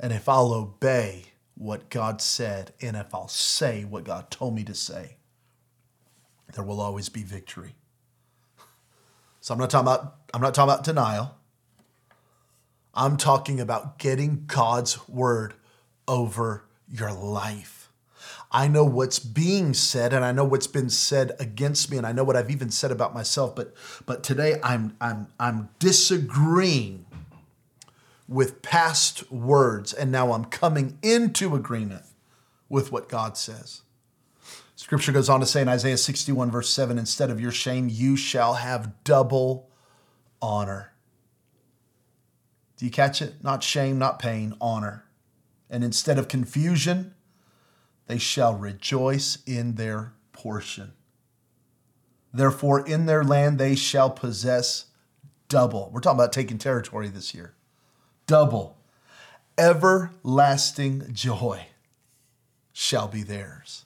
And 0.00 0.12
if 0.12 0.28
I'll 0.28 0.52
obey 0.52 1.26
what 1.56 1.90
God 1.90 2.20
said, 2.20 2.72
and 2.80 2.96
if 2.96 3.14
I'll 3.14 3.28
say 3.28 3.84
what 3.84 4.04
God 4.04 4.30
told 4.30 4.54
me 4.54 4.64
to 4.64 4.74
say, 4.74 5.16
there 6.54 6.64
will 6.64 6.80
always 6.80 7.08
be 7.08 7.22
victory. 7.22 7.74
So 9.40 9.52
I'm 9.52 9.60
not 9.60 9.70
talking 9.70 9.86
about 9.86 10.16
I'm 10.32 10.40
not 10.40 10.54
talking 10.54 10.72
about 10.72 10.84
denial. 10.84 11.36
I'm 12.94 13.16
talking 13.16 13.60
about 13.60 13.98
getting 13.98 14.44
God's 14.46 15.06
word 15.08 15.54
over 16.06 16.64
your 16.88 17.12
life. 17.12 17.83
I 18.54 18.68
know 18.68 18.84
what's 18.84 19.18
being 19.18 19.74
said 19.74 20.12
and 20.12 20.24
I 20.24 20.30
know 20.30 20.44
what's 20.44 20.68
been 20.68 20.88
said 20.88 21.32
against 21.40 21.90
me 21.90 21.96
and 21.96 22.06
I 22.06 22.12
know 22.12 22.22
what 22.22 22.36
I've 22.36 22.52
even 22.52 22.70
said 22.70 22.92
about 22.92 23.12
myself 23.12 23.56
but 23.56 23.74
but 24.06 24.22
today 24.22 24.60
I'm 24.62 24.96
I'm 25.00 25.26
I'm 25.40 25.70
disagreeing 25.80 27.04
with 28.28 28.62
past 28.62 29.30
words 29.32 29.92
and 29.92 30.12
now 30.12 30.32
I'm 30.32 30.44
coming 30.44 30.98
into 31.02 31.56
agreement 31.56 32.04
with 32.68 32.92
what 32.92 33.08
God 33.08 33.36
says. 33.36 33.82
Scripture 34.76 35.12
goes 35.12 35.28
on 35.28 35.40
to 35.40 35.46
say 35.46 35.60
in 35.60 35.68
Isaiah 35.68 35.98
61 35.98 36.52
verse 36.52 36.70
7 36.70 36.96
instead 36.96 37.30
of 37.30 37.40
your 37.40 37.50
shame 37.50 37.88
you 37.90 38.16
shall 38.16 38.54
have 38.54 39.02
double 39.02 39.68
honor. 40.40 40.92
Do 42.76 42.84
you 42.84 42.92
catch 42.92 43.20
it? 43.20 43.42
Not 43.42 43.64
shame, 43.64 43.98
not 43.98 44.20
pain, 44.20 44.54
honor 44.60 45.04
and 45.70 45.82
instead 45.82 46.18
of 46.18 46.28
confusion, 46.28 47.13
they 48.06 48.18
shall 48.18 48.54
rejoice 48.54 49.38
in 49.46 49.74
their 49.74 50.12
portion. 50.32 50.92
Therefore, 52.32 52.86
in 52.86 53.06
their 53.06 53.24
land 53.24 53.58
they 53.58 53.74
shall 53.74 54.10
possess 54.10 54.86
double. 55.48 55.90
We're 55.92 56.00
talking 56.00 56.18
about 56.18 56.32
taking 56.32 56.58
territory 56.58 57.08
this 57.08 57.34
year. 57.34 57.54
Double. 58.26 58.76
Everlasting 59.56 61.12
joy 61.12 61.66
shall 62.72 63.06
be 63.06 63.22
theirs. 63.22 63.84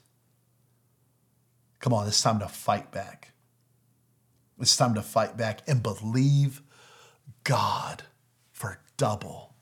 Come 1.81 1.93
on, 1.93 2.09
it's 2.09 2.23
time 2.23 2.39
to 2.41 2.49
fight 2.49 2.91
back. 2.91 3.33
It's 4.59 4.77
time 4.77 4.95
to 4.95 5.03
fight 5.03 5.37
back 5.37 5.61
and 5.69 5.83
believe 5.83 6.63
God 7.45 8.03
for 8.51 8.81
double 8.97 9.55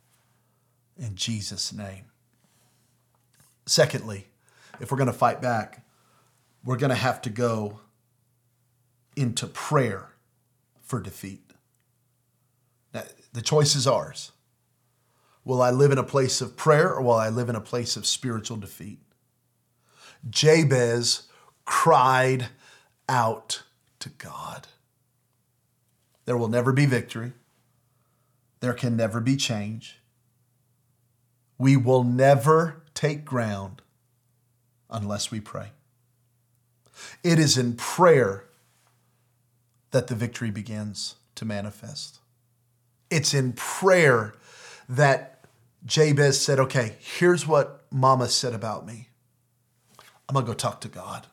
in 0.96 1.16
Jesus' 1.16 1.72
name. 1.72 2.06
Secondly, 3.66 4.28
if 4.80 4.90
we're 4.90 4.98
going 4.98 5.06
to 5.06 5.12
fight 5.12 5.40
back, 5.40 5.84
we're 6.64 6.76
going 6.76 6.90
to 6.90 6.96
have 6.96 7.22
to 7.22 7.30
go 7.30 7.80
into 9.16 9.46
prayer 9.46 10.10
for 10.82 11.00
defeat. 11.00 11.52
Now, 12.92 13.04
the 13.32 13.42
choice 13.42 13.74
is 13.74 13.86
ours. 13.86 14.32
Will 15.44 15.62
I 15.62 15.70
live 15.70 15.92
in 15.92 15.98
a 15.98 16.02
place 16.02 16.40
of 16.40 16.56
prayer 16.56 16.92
or 16.92 17.02
will 17.02 17.12
I 17.12 17.28
live 17.28 17.48
in 17.48 17.56
a 17.56 17.60
place 17.60 17.96
of 17.96 18.06
spiritual 18.06 18.56
defeat? 18.56 18.98
Jabez 20.28 21.28
cried 21.64 22.48
out 23.08 23.62
to 24.00 24.08
God. 24.08 24.66
There 26.24 26.36
will 26.36 26.48
never 26.48 26.72
be 26.72 26.86
victory. 26.86 27.32
There 28.60 28.74
can 28.74 28.96
never 28.96 29.20
be 29.20 29.36
change. 29.36 30.00
We 31.58 31.76
will 31.76 32.02
never 32.02 32.82
take 32.94 33.24
ground 33.24 33.82
unless 34.90 35.30
we 35.30 35.40
pray. 35.40 35.70
It 37.22 37.38
is 37.38 37.58
in 37.58 37.74
prayer 37.74 38.44
that 39.90 40.06
the 40.06 40.14
victory 40.14 40.50
begins 40.50 41.16
to 41.34 41.44
manifest. 41.44 42.18
It's 43.10 43.34
in 43.34 43.52
prayer 43.52 44.34
that 44.88 45.44
Jabez 45.84 46.40
said, 46.40 46.58
Okay, 46.58 46.96
here's 46.98 47.46
what 47.46 47.84
mama 47.90 48.28
said 48.28 48.54
about 48.54 48.86
me. 48.86 49.08
I'm 50.28 50.34
going 50.34 50.44
to 50.44 50.50
go 50.50 50.56
talk 50.56 50.80
to 50.82 50.88
God. 50.88 51.26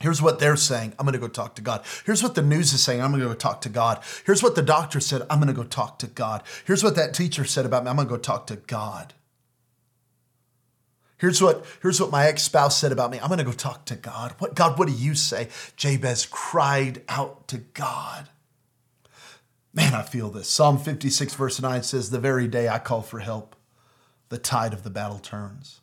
Here's 0.00 0.20
what 0.20 0.38
they're 0.38 0.56
saying. 0.56 0.92
I'm 0.98 1.06
going 1.06 1.14
to 1.14 1.18
go 1.18 1.28
talk 1.28 1.54
to 1.54 1.62
God. 1.62 1.82
Here's 2.04 2.22
what 2.22 2.34
the 2.34 2.42
news 2.42 2.74
is 2.74 2.82
saying. 2.82 3.00
I'm 3.00 3.10
going 3.10 3.22
to 3.22 3.28
go 3.28 3.34
talk 3.34 3.62
to 3.62 3.70
God. 3.70 4.02
Here's 4.26 4.42
what 4.42 4.54
the 4.54 4.62
doctor 4.62 5.00
said. 5.00 5.22
I'm 5.30 5.38
going 5.38 5.48
to 5.48 5.54
go 5.54 5.64
talk 5.64 5.98
to 6.00 6.06
God. 6.06 6.42
Here's 6.66 6.84
what 6.84 6.96
that 6.96 7.14
teacher 7.14 7.44
said 7.44 7.64
about 7.64 7.82
me. 7.82 7.90
I'm 7.90 7.96
going 7.96 8.08
to 8.08 8.14
go 8.14 8.20
talk 8.20 8.46
to 8.48 8.56
God. 8.56 9.14
Here's 11.18 11.40
what, 11.40 11.64
here's 11.80 12.00
what 12.00 12.10
my 12.10 12.26
ex-spouse 12.26 12.78
said 12.78 12.92
about 12.92 13.10
me. 13.10 13.18
I'm 13.18 13.28
going 13.28 13.38
to 13.38 13.44
go 13.44 13.52
talk 13.52 13.86
to 13.86 13.96
God. 13.96 14.34
What 14.38 14.54
God, 14.54 14.78
what 14.78 14.86
do 14.86 14.94
you 14.94 15.14
say? 15.14 15.48
Jabez 15.76 16.26
cried 16.30 17.02
out 17.08 17.48
to 17.48 17.58
God. 17.58 18.28
Man, 19.72 19.94
I 19.94 20.02
feel 20.02 20.30
this. 20.30 20.48
Psalm 20.48 20.78
56, 20.78 21.34
verse 21.34 21.60
9 21.60 21.82
says, 21.82 22.10
The 22.10 22.18
very 22.18 22.48
day 22.48 22.68
I 22.68 22.78
call 22.78 23.02
for 23.02 23.20
help, 23.20 23.56
the 24.28 24.38
tide 24.38 24.72
of 24.72 24.82
the 24.82 24.90
battle 24.90 25.18
turns. 25.18 25.80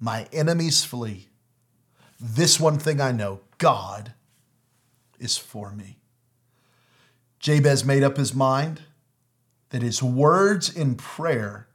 My 0.00 0.26
enemies 0.32 0.84
flee. 0.84 1.28
This 2.20 2.58
one 2.58 2.78
thing 2.78 3.00
I 3.00 3.12
know 3.12 3.40
God 3.58 4.12
is 5.18 5.36
for 5.36 5.72
me. 5.72 5.98
Jabez 7.38 7.84
made 7.84 8.02
up 8.02 8.16
his 8.16 8.34
mind 8.34 8.82
that 9.70 9.82
his 9.82 10.02
words 10.02 10.74
in 10.74 10.94
prayer 10.94 11.67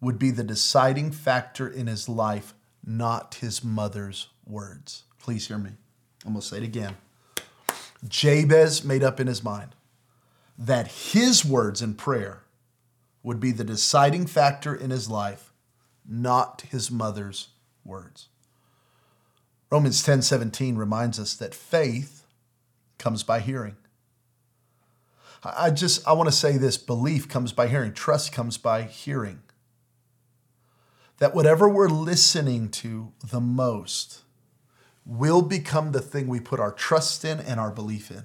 would 0.00 0.18
be 0.18 0.30
the 0.30 0.44
deciding 0.44 1.12
factor 1.12 1.68
in 1.68 1.86
his 1.86 2.08
life, 2.08 2.54
not 2.84 3.34
his 3.34 3.62
mother's 3.62 4.28
words. 4.46 5.04
Please 5.18 5.46
hear 5.48 5.58
me. 5.58 5.70
I'm 6.24 6.32
going 6.32 6.40
to 6.40 6.46
say 6.46 6.58
it 6.58 6.62
again. 6.62 6.96
Jabez 8.06 8.82
made 8.82 9.02
up 9.02 9.20
in 9.20 9.26
his 9.26 9.44
mind 9.44 9.74
that 10.58 10.88
his 10.88 11.44
words 11.44 11.82
in 11.82 11.94
prayer 11.94 12.42
would 13.22 13.40
be 13.40 13.52
the 13.52 13.64
deciding 13.64 14.26
factor 14.26 14.74
in 14.74 14.90
his 14.90 15.08
life, 15.08 15.52
not 16.08 16.62
his 16.70 16.90
mother's 16.90 17.48
words. 17.84 18.28
Romans 19.70 20.02
10 20.02 20.22
17 20.22 20.76
reminds 20.76 21.18
us 21.20 21.34
that 21.34 21.54
faith 21.54 22.24
comes 22.98 23.22
by 23.22 23.40
hearing. 23.40 23.76
I 25.44 25.70
just 25.70 26.06
I 26.06 26.12
want 26.12 26.28
to 26.28 26.34
say 26.34 26.56
this 26.56 26.76
belief 26.76 27.28
comes 27.28 27.52
by 27.52 27.68
hearing, 27.68 27.92
trust 27.92 28.32
comes 28.32 28.58
by 28.58 28.82
hearing 28.82 29.40
that 31.20 31.34
whatever 31.34 31.68
we're 31.68 31.88
listening 31.88 32.70
to 32.70 33.12
the 33.30 33.40
most 33.40 34.22
will 35.04 35.42
become 35.42 35.92
the 35.92 36.00
thing 36.00 36.26
we 36.26 36.40
put 36.40 36.58
our 36.58 36.72
trust 36.72 37.24
in 37.24 37.38
and 37.38 37.60
our 37.60 37.70
belief 37.70 38.10
in. 38.10 38.24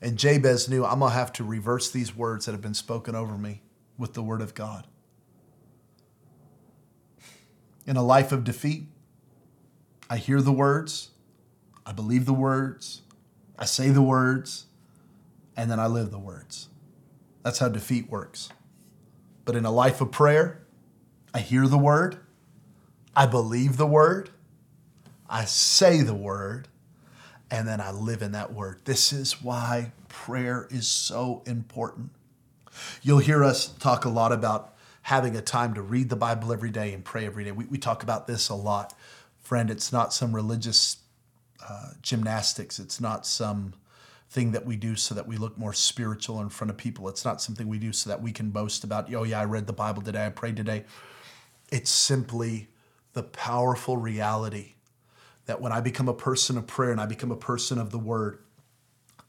And 0.00 0.16
Jabez 0.16 0.68
knew 0.68 0.84
I'm 0.84 1.00
going 1.00 1.10
to 1.10 1.18
have 1.18 1.32
to 1.34 1.44
reverse 1.44 1.90
these 1.90 2.16
words 2.16 2.46
that 2.46 2.52
have 2.52 2.60
been 2.62 2.72
spoken 2.72 3.14
over 3.14 3.36
me 3.36 3.62
with 3.98 4.14
the 4.14 4.22
word 4.22 4.40
of 4.40 4.54
God. 4.54 4.86
In 7.84 7.96
a 7.96 8.02
life 8.02 8.30
of 8.30 8.44
defeat, 8.44 8.84
I 10.08 10.18
hear 10.18 10.40
the 10.40 10.52
words, 10.52 11.10
I 11.84 11.92
believe 11.92 12.26
the 12.26 12.32
words, 12.32 13.02
I 13.58 13.64
say 13.64 13.90
the 13.90 14.02
words, 14.02 14.66
and 15.56 15.68
then 15.68 15.80
I 15.80 15.88
live 15.88 16.12
the 16.12 16.18
words. 16.18 16.68
That's 17.42 17.58
how 17.58 17.68
defeat 17.68 18.08
works. 18.08 18.50
But 19.44 19.56
in 19.56 19.64
a 19.64 19.70
life 19.70 20.00
of 20.00 20.12
prayer, 20.12 20.59
I 21.32 21.38
hear 21.38 21.66
the 21.66 21.78
word, 21.78 22.18
I 23.14 23.26
believe 23.26 23.76
the 23.76 23.86
word, 23.86 24.30
I 25.28 25.44
say 25.44 26.02
the 26.02 26.14
word, 26.14 26.68
and 27.50 27.68
then 27.68 27.80
I 27.80 27.90
live 27.92 28.22
in 28.22 28.32
that 28.32 28.52
word. 28.52 28.80
This 28.84 29.12
is 29.12 29.42
why 29.42 29.92
prayer 30.08 30.66
is 30.70 30.88
so 30.88 31.42
important. 31.46 32.10
You'll 33.02 33.18
hear 33.18 33.44
us 33.44 33.68
talk 33.68 34.04
a 34.04 34.08
lot 34.08 34.32
about 34.32 34.74
having 35.02 35.36
a 35.36 35.42
time 35.42 35.74
to 35.74 35.82
read 35.82 36.08
the 36.08 36.16
Bible 36.16 36.52
every 36.52 36.70
day 36.70 36.92
and 36.92 37.04
pray 37.04 37.26
every 37.26 37.44
day. 37.44 37.52
We, 37.52 37.64
we 37.64 37.78
talk 37.78 38.02
about 38.02 38.26
this 38.26 38.48
a 38.48 38.54
lot. 38.54 38.94
Friend, 39.42 39.70
it's 39.70 39.92
not 39.92 40.12
some 40.12 40.34
religious 40.34 40.98
uh, 41.68 41.90
gymnastics, 42.02 42.78
it's 42.78 43.00
not 43.00 43.26
some 43.26 43.74
thing 44.30 44.52
that 44.52 44.64
we 44.64 44.76
do 44.76 44.94
so 44.94 45.14
that 45.14 45.26
we 45.26 45.36
look 45.36 45.58
more 45.58 45.72
spiritual 45.72 46.40
in 46.40 46.48
front 46.48 46.70
of 46.70 46.76
people. 46.76 47.08
It's 47.08 47.24
not 47.24 47.42
something 47.42 47.66
we 47.66 47.78
do 47.78 47.92
so 47.92 48.10
that 48.10 48.22
we 48.22 48.30
can 48.30 48.50
boast 48.50 48.84
about, 48.84 49.12
oh, 49.12 49.24
yeah, 49.24 49.40
I 49.40 49.44
read 49.44 49.66
the 49.66 49.72
Bible 49.72 50.02
today, 50.02 50.26
I 50.26 50.30
prayed 50.30 50.56
today. 50.56 50.84
It's 51.70 51.90
simply 51.90 52.68
the 53.12 53.22
powerful 53.22 53.96
reality 53.96 54.74
that 55.46 55.60
when 55.60 55.72
I 55.72 55.80
become 55.80 56.08
a 56.08 56.14
person 56.14 56.56
of 56.58 56.66
prayer 56.66 56.92
and 56.92 57.00
I 57.00 57.06
become 57.06 57.30
a 57.30 57.36
person 57.36 57.78
of 57.78 57.90
the 57.90 57.98
word, 57.98 58.38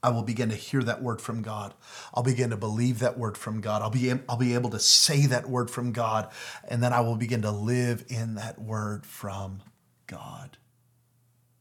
I 0.02 0.10
will 0.10 0.22
begin 0.22 0.48
to 0.48 0.56
hear 0.56 0.82
that 0.82 1.02
word 1.02 1.20
from 1.20 1.42
God. 1.42 1.74
I'll 2.12 2.24
begin 2.24 2.50
to 2.50 2.56
believe 2.56 2.98
that 2.98 3.18
word 3.18 3.38
from 3.38 3.60
God. 3.60 3.82
I'll 3.82 3.90
be, 3.90 4.12
I'll 4.28 4.36
be 4.36 4.54
able 4.54 4.70
to 4.70 4.80
say 4.80 5.26
that 5.26 5.48
word 5.48 5.70
from 5.70 5.92
God, 5.92 6.28
and 6.68 6.82
then 6.82 6.92
I 6.92 7.00
will 7.00 7.14
begin 7.14 7.42
to 7.42 7.52
live 7.52 8.04
in 8.08 8.34
that 8.34 8.60
word 8.60 9.06
from 9.06 9.62
God. 10.08 10.58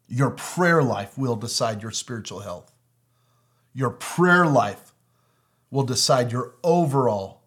Your 0.07 0.31
prayer 0.31 0.81
life 0.81 1.17
will 1.17 1.35
decide 1.35 1.81
your 1.83 1.91
spiritual 1.91 2.39
health. 2.39 2.71
Your 3.73 3.91
prayer 3.91 4.47
life 4.47 4.91
will 5.69 5.83
decide 5.83 6.31
your 6.31 6.55
overall 6.63 7.40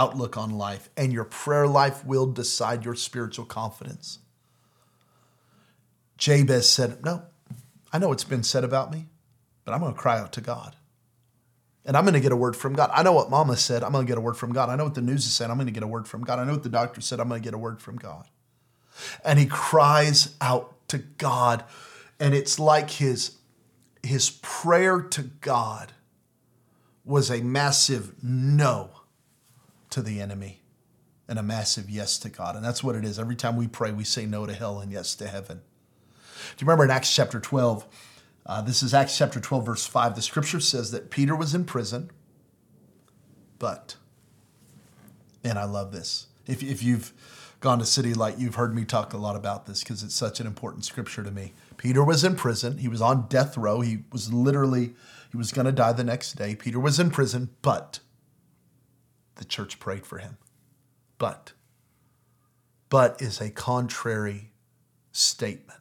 outlook 0.00 0.36
on 0.36 0.50
life, 0.50 0.88
and 0.96 1.12
your 1.12 1.24
prayer 1.24 1.66
life 1.66 2.04
will 2.04 2.26
decide 2.26 2.84
your 2.84 2.94
spiritual 2.94 3.44
confidence. 3.44 4.18
Jabez 6.16 6.68
said, 6.68 7.04
No, 7.04 7.22
I 7.92 7.98
know 7.98 8.12
it's 8.12 8.24
been 8.24 8.42
said 8.42 8.64
about 8.64 8.92
me 8.92 9.06
but 9.70 9.74
I'm 9.76 9.82
going 9.82 9.94
to 9.94 10.00
cry 10.00 10.18
out 10.18 10.32
to 10.32 10.40
God. 10.40 10.74
And 11.84 11.96
I'm 11.96 12.02
going 12.02 12.14
to 12.14 12.20
get 12.20 12.32
a 12.32 12.36
word 12.36 12.56
from 12.56 12.74
God. 12.74 12.90
I 12.92 13.04
know 13.04 13.12
what 13.12 13.30
mama 13.30 13.56
said. 13.56 13.84
I'm 13.84 13.92
going 13.92 14.04
to 14.04 14.10
get 14.10 14.18
a 14.18 14.20
word 14.20 14.36
from 14.36 14.52
God. 14.52 14.68
I 14.68 14.74
know 14.74 14.82
what 14.82 14.94
the 14.94 15.00
news 15.00 15.24
is 15.26 15.32
saying. 15.32 15.48
I'm 15.48 15.56
going 15.58 15.66
to 15.66 15.72
get 15.72 15.84
a 15.84 15.88
word 15.88 16.08
from 16.08 16.24
God. 16.24 16.40
I 16.40 16.44
know 16.44 16.54
what 16.54 16.64
the 16.64 16.68
doctor 16.68 17.00
said. 17.00 17.20
I'm 17.20 17.28
going 17.28 17.40
to 17.40 17.44
get 17.44 17.54
a 17.54 17.58
word 17.58 17.80
from 17.80 17.96
God. 17.96 18.26
And 19.24 19.38
he 19.38 19.46
cries 19.46 20.34
out 20.40 20.76
to 20.88 20.98
God. 20.98 21.62
And 22.18 22.34
it's 22.34 22.58
like 22.58 22.90
his, 22.90 23.36
his 24.02 24.30
prayer 24.42 25.00
to 25.00 25.22
God 25.22 25.92
was 27.04 27.30
a 27.30 27.40
massive 27.40 28.22
no 28.22 28.90
to 29.90 30.02
the 30.02 30.20
enemy 30.20 30.62
and 31.28 31.38
a 31.38 31.42
massive 31.42 31.88
yes 31.88 32.18
to 32.18 32.28
God. 32.28 32.56
And 32.56 32.64
that's 32.64 32.82
what 32.82 32.96
it 32.96 33.04
is. 33.04 33.18
Every 33.18 33.36
time 33.36 33.56
we 33.56 33.68
pray, 33.68 33.92
we 33.92 34.04
say 34.04 34.26
no 34.26 34.46
to 34.46 34.52
hell 34.52 34.80
and 34.80 34.90
yes 34.90 35.14
to 35.16 35.28
heaven. 35.28 35.58
Do 36.56 36.64
you 36.64 36.66
remember 36.66 36.84
in 36.84 36.90
Acts 36.90 37.14
chapter 37.14 37.38
12? 37.38 37.86
Uh, 38.46 38.62
this 38.62 38.82
is 38.82 38.94
Acts 38.94 39.16
chapter 39.16 39.38
12, 39.38 39.66
verse 39.66 39.86
5. 39.86 40.16
The 40.16 40.22
scripture 40.22 40.60
says 40.60 40.90
that 40.90 41.10
Peter 41.10 41.36
was 41.36 41.54
in 41.54 41.64
prison, 41.64 42.10
but, 43.58 43.96
and 45.44 45.58
I 45.58 45.64
love 45.64 45.92
this. 45.92 46.26
If, 46.46 46.62
if 46.62 46.82
you've 46.82 47.12
gone 47.60 47.78
to 47.78 47.86
City 47.86 48.14
Light, 48.14 48.38
you've 48.38 48.56
heard 48.56 48.74
me 48.74 48.84
talk 48.84 49.12
a 49.12 49.18
lot 49.18 49.36
about 49.36 49.66
this 49.66 49.84
because 49.84 50.02
it's 50.02 50.14
such 50.14 50.40
an 50.40 50.46
important 50.46 50.84
scripture 50.84 51.22
to 51.22 51.30
me. 51.30 51.52
Peter 51.76 52.02
was 52.02 52.24
in 52.24 52.34
prison. 52.34 52.78
He 52.78 52.88
was 52.88 53.00
on 53.00 53.28
death 53.28 53.56
row. 53.56 53.82
He 53.82 53.98
was 54.10 54.32
literally, 54.32 54.94
he 55.30 55.36
was 55.36 55.52
going 55.52 55.66
to 55.66 55.72
die 55.72 55.92
the 55.92 56.02
next 56.02 56.32
day. 56.32 56.56
Peter 56.56 56.80
was 56.80 56.98
in 56.98 57.10
prison, 57.10 57.50
but 57.62 58.00
the 59.40 59.44
church 59.44 59.80
prayed 59.80 60.06
for 60.06 60.18
him. 60.18 60.38
But, 61.18 61.52
but 62.88 63.20
is 63.20 63.40
a 63.40 63.50
contrary 63.50 64.52
statement 65.10 65.80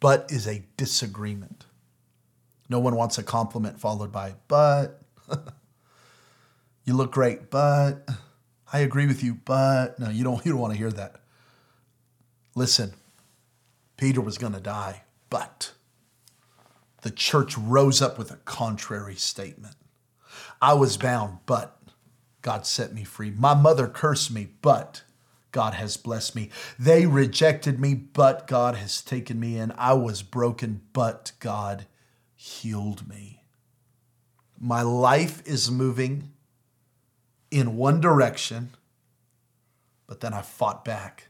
but 0.00 0.30
is 0.30 0.46
a 0.46 0.64
disagreement. 0.76 1.64
No 2.68 2.78
one 2.78 2.96
wants 2.96 3.18
a 3.18 3.22
compliment 3.22 3.80
followed 3.80 4.12
by, 4.12 4.34
but 4.48 5.02
you 6.84 6.94
look 6.94 7.12
great, 7.12 7.50
but 7.50 8.08
I 8.72 8.80
agree 8.80 9.06
with 9.06 9.22
you, 9.22 9.38
but 9.44 9.98
no, 9.98 10.10
you 10.10 10.24
don't, 10.24 10.44
you 10.46 10.52
don't 10.52 10.60
want 10.60 10.72
to 10.72 10.78
hear 10.78 10.90
that. 10.92 11.16
Listen, 12.54 12.94
Peter 13.96 14.20
was 14.20 14.38
going 14.38 14.52
to 14.52 14.60
die, 14.60 15.02
but 15.30 15.72
the 17.02 17.10
church 17.10 17.56
rose 17.56 18.02
up 18.02 18.18
with 18.18 18.30
a 18.30 18.36
contrary 18.36 19.14
statement. 19.14 19.76
I 20.60 20.74
was 20.74 20.96
bound, 20.96 21.38
but 21.46 21.75
God 22.46 22.64
set 22.64 22.94
me 22.94 23.02
free. 23.02 23.32
My 23.32 23.54
mother 23.54 23.88
cursed 23.88 24.30
me, 24.30 24.46
but 24.62 25.02
God 25.50 25.74
has 25.74 25.96
blessed 25.96 26.36
me. 26.36 26.50
They 26.78 27.04
rejected 27.04 27.80
me, 27.80 27.94
but 27.94 28.46
God 28.46 28.76
has 28.76 29.02
taken 29.02 29.40
me 29.40 29.58
in. 29.58 29.72
I 29.76 29.94
was 29.94 30.22
broken, 30.22 30.82
but 30.92 31.32
God 31.40 31.86
healed 32.36 33.08
me. 33.08 33.42
My 34.60 34.82
life 34.82 35.42
is 35.44 35.72
moving 35.72 36.30
in 37.50 37.76
one 37.76 38.00
direction, 38.00 38.70
but 40.06 40.20
then 40.20 40.32
I 40.32 40.42
fought 40.42 40.84
back 40.84 41.26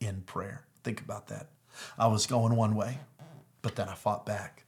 in 0.00 0.22
prayer. 0.22 0.64
Think 0.82 1.00
about 1.00 1.28
that. 1.28 1.46
I 1.96 2.08
was 2.08 2.26
going 2.26 2.56
one 2.56 2.74
way, 2.74 2.98
but 3.62 3.76
then 3.76 3.88
I 3.88 3.94
fought 3.94 4.26
back. 4.26 4.59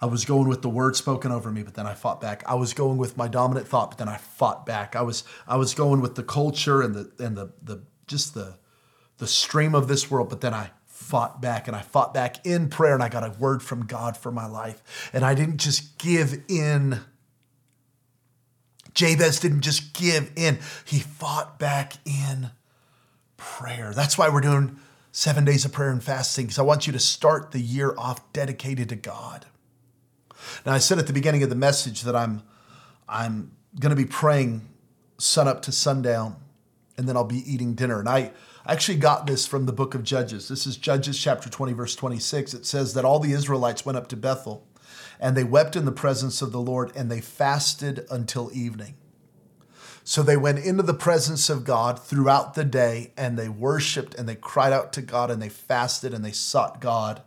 I 0.00 0.06
was 0.06 0.24
going 0.24 0.48
with 0.48 0.62
the 0.62 0.68
word 0.68 0.94
spoken 0.94 1.32
over 1.32 1.50
me, 1.50 1.62
but 1.62 1.74
then 1.74 1.86
I 1.86 1.94
fought 1.94 2.20
back. 2.20 2.44
I 2.46 2.54
was 2.54 2.72
going 2.72 2.98
with 2.98 3.16
my 3.16 3.26
dominant 3.26 3.66
thought, 3.66 3.90
but 3.90 3.98
then 3.98 4.08
I 4.08 4.16
fought 4.16 4.64
back. 4.64 4.94
I 4.94 5.02
was 5.02 5.24
I 5.46 5.56
was 5.56 5.74
going 5.74 6.00
with 6.00 6.14
the 6.14 6.22
culture 6.22 6.82
and 6.82 6.94
the 6.94 7.10
and 7.18 7.36
the 7.36 7.52
the 7.62 7.82
just 8.06 8.34
the 8.34 8.58
the 9.18 9.26
stream 9.26 9.74
of 9.74 9.88
this 9.88 10.10
world, 10.10 10.28
but 10.28 10.40
then 10.40 10.54
I 10.54 10.70
fought 10.86 11.40
back 11.40 11.66
and 11.66 11.76
I 11.76 11.80
fought 11.80 12.14
back 12.14 12.44
in 12.46 12.68
prayer 12.68 12.94
and 12.94 13.02
I 13.02 13.08
got 13.08 13.24
a 13.24 13.36
word 13.38 13.62
from 13.62 13.86
God 13.86 14.16
for 14.16 14.30
my 14.30 14.46
life. 14.46 15.10
And 15.12 15.24
I 15.24 15.34
didn't 15.34 15.58
just 15.58 15.98
give 15.98 16.42
in. 16.48 17.00
Jabez 18.94 19.38
didn't 19.38 19.60
just 19.60 19.94
give 19.94 20.32
in, 20.34 20.58
he 20.84 20.98
fought 20.98 21.58
back 21.58 21.94
in 22.04 22.50
prayer. 23.36 23.92
That's 23.94 24.18
why 24.18 24.28
we're 24.28 24.40
doing 24.40 24.78
seven 25.12 25.44
days 25.44 25.64
of 25.64 25.72
prayer 25.72 25.90
and 25.90 26.02
fasting, 26.02 26.46
because 26.46 26.58
I 26.58 26.62
want 26.62 26.88
you 26.88 26.92
to 26.92 26.98
start 26.98 27.52
the 27.52 27.60
year 27.60 27.94
off 27.96 28.32
dedicated 28.32 28.88
to 28.88 28.96
God. 28.96 29.46
Now, 30.64 30.72
I 30.72 30.78
said 30.78 30.98
at 30.98 31.06
the 31.06 31.12
beginning 31.12 31.42
of 31.42 31.50
the 31.50 31.56
message 31.56 32.02
that 32.02 32.16
I'm, 32.16 32.42
I'm 33.08 33.52
going 33.78 33.90
to 33.90 33.96
be 33.96 34.04
praying 34.04 34.68
sun 35.18 35.48
up 35.48 35.62
to 35.62 35.72
sundown, 35.72 36.36
and 36.96 37.08
then 37.08 37.16
I'll 37.16 37.24
be 37.24 37.50
eating 37.50 37.74
dinner. 37.74 37.98
And 38.00 38.08
I 38.08 38.32
actually 38.66 38.98
got 38.98 39.26
this 39.26 39.46
from 39.46 39.66
the 39.66 39.72
book 39.72 39.94
of 39.94 40.02
Judges. 40.02 40.48
This 40.48 40.66
is 40.66 40.76
Judges 40.76 41.18
chapter 41.18 41.48
20, 41.48 41.72
verse 41.72 41.94
26. 41.94 42.54
It 42.54 42.66
says 42.66 42.94
that 42.94 43.04
all 43.04 43.18
the 43.18 43.32
Israelites 43.32 43.84
went 43.84 43.98
up 43.98 44.08
to 44.08 44.16
Bethel, 44.16 44.66
and 45.20 45.36
they 45.36 45.44
wept 45.44 45.76
in 45.76 45.84
the 45.84 45.92
presence 45.92 46.42
of 46.42 46.52
the 46.52 46.60
Lord, 46.60 46.92
and 46.94 47.10
they 47.10 47.20
fasted 47.20 48.06
until 48.10 48.50
evening. 48.52 48.94
So 50.04 50.22
they 50.22 50.36
went 50.38 50.60
into 50.60 50.82
the 50.82 50.94
presence 50.94 51.50
of 51.50 51.64
God 51.64 52.02
throughout 52.02 52.54
the 52.54 52.64
day, 52.64 53.12
and 53.16 53.38
they 53.38 53.48
worshiped, 53.48 54.14
and 54.14 54.28
they 54.28 54.36
cried 54.36 54.72
out 54.72 54.92
to 54.94 55.02
God, 55.02 55.30
and 55.30 55.42
they 55.42 55.50
fasted, 55.50 56.14
and 56.14 56.24
they 56.24 56.32
sought 56.32 56.80
God. 56.80 57.22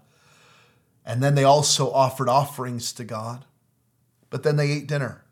And 1.06 1.22
then 1.22 1.36
they 1.36 1.44
also 1.44 1.92
offered 1.92 2.30
offerings 2.30 2.94
to 2.94 3.04
God. 3.04 3.46
But 4.30 4.44
then 4.44 4.56
they 4.56 4.72
ate 4.72 4.88
dinner. 4.88 5.24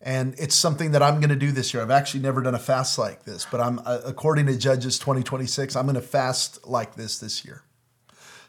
And 0.00 0.34
it's 0.38 0.54
something 0.54 0.92
that 0.92 1.02
I'm 1.02 1.20
going 1.20 1.30
to 1.30 1.36
do 1.36 1.52
this 1.52 1.74
year. 1.74 1.82
I've 1.82 1.90
actually 1.90 2.20
never 2.20 2.40
done 2.40 2.54
a 2.54 2.58
fast 2.58 2.98
like 2.98 3.24
this, 3.24 3.46
but 3.50 3.60
I'm 3.60 3.80
uh, 3.84 4.00
according 4.06 4.46
to 4.46 4.56
Judges 4.56 4.98
2026, 4.98 5.76
I'm 5.76 5.84
going 5.84 5.94
to 5.94 6.00
fast 6.00 6.66
like 6.66 6.94
this 6.94 7.18
this 7.18 7.44
year. 7.44 7.64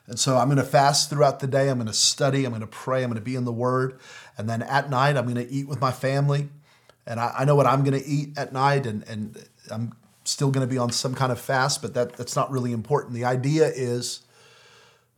And 0.07 0.17
so 0.17 0.38
I'm 0.38 0.47
going 0.47 0.57
to 0.57 0.63
fast 0.63 1.10
throughout 1.10 1.41
the 1.41 1.47
day. 1.47 1.69
I'm 1.69 1.77
going 1.77 1.88
to 1.88 1.93
study. 1.93 2.45
I'm 2.45 2.51
going 2.51 2.62
to 2.62 2.67
pray. 2.67 3.03
I'm 3.03 3.10
going 3.10 3.19
to 3.19 3.25
be 3.25 3.36
in 3.36 3.43
the 3.43 3.51
Word. 3.51 3.99
And 4.38 4.49
then 4.49 4.62
at 4.62 4.89
night, 4.89 5.17
I'm 5.17 5.25
going 5.25 5.45
to 5.45 5.49
eat 5.51 5.67
with 5.67 5.81
my 5.81 5.91
family. 5.91 6.49
And 7.05 7.19
I, 7.19 7.34
I 7.39 7.45
know 7.45 7.55
what 7.55 7.67
I'm 7.67 7.84
going 7.84 7.99
to 7.99 8.07
eat 8.07 8.38
at 8.38 8.53
night, 8.53 8.86
and, 8.86 9.07
and 9.07 9.38
I'm 9.69 9.93
still 10.23 10.51
going 10.51 10.65
to 10.65 10.71
be 10.71 10.77
on 10.77 10.91
some 10.91 11.15
kind 11.15 11.31
of 11.31 11.39
fast, 11.39 11.81
but 11.81 11.93
that, 11.93 12.13
that's 12.13 12.36
not 12.36 12.51
really 12.51 12.71
important. 12.71 13.13
The 13.13 13.25
idea 13.25 13.67
is 13.67 14.21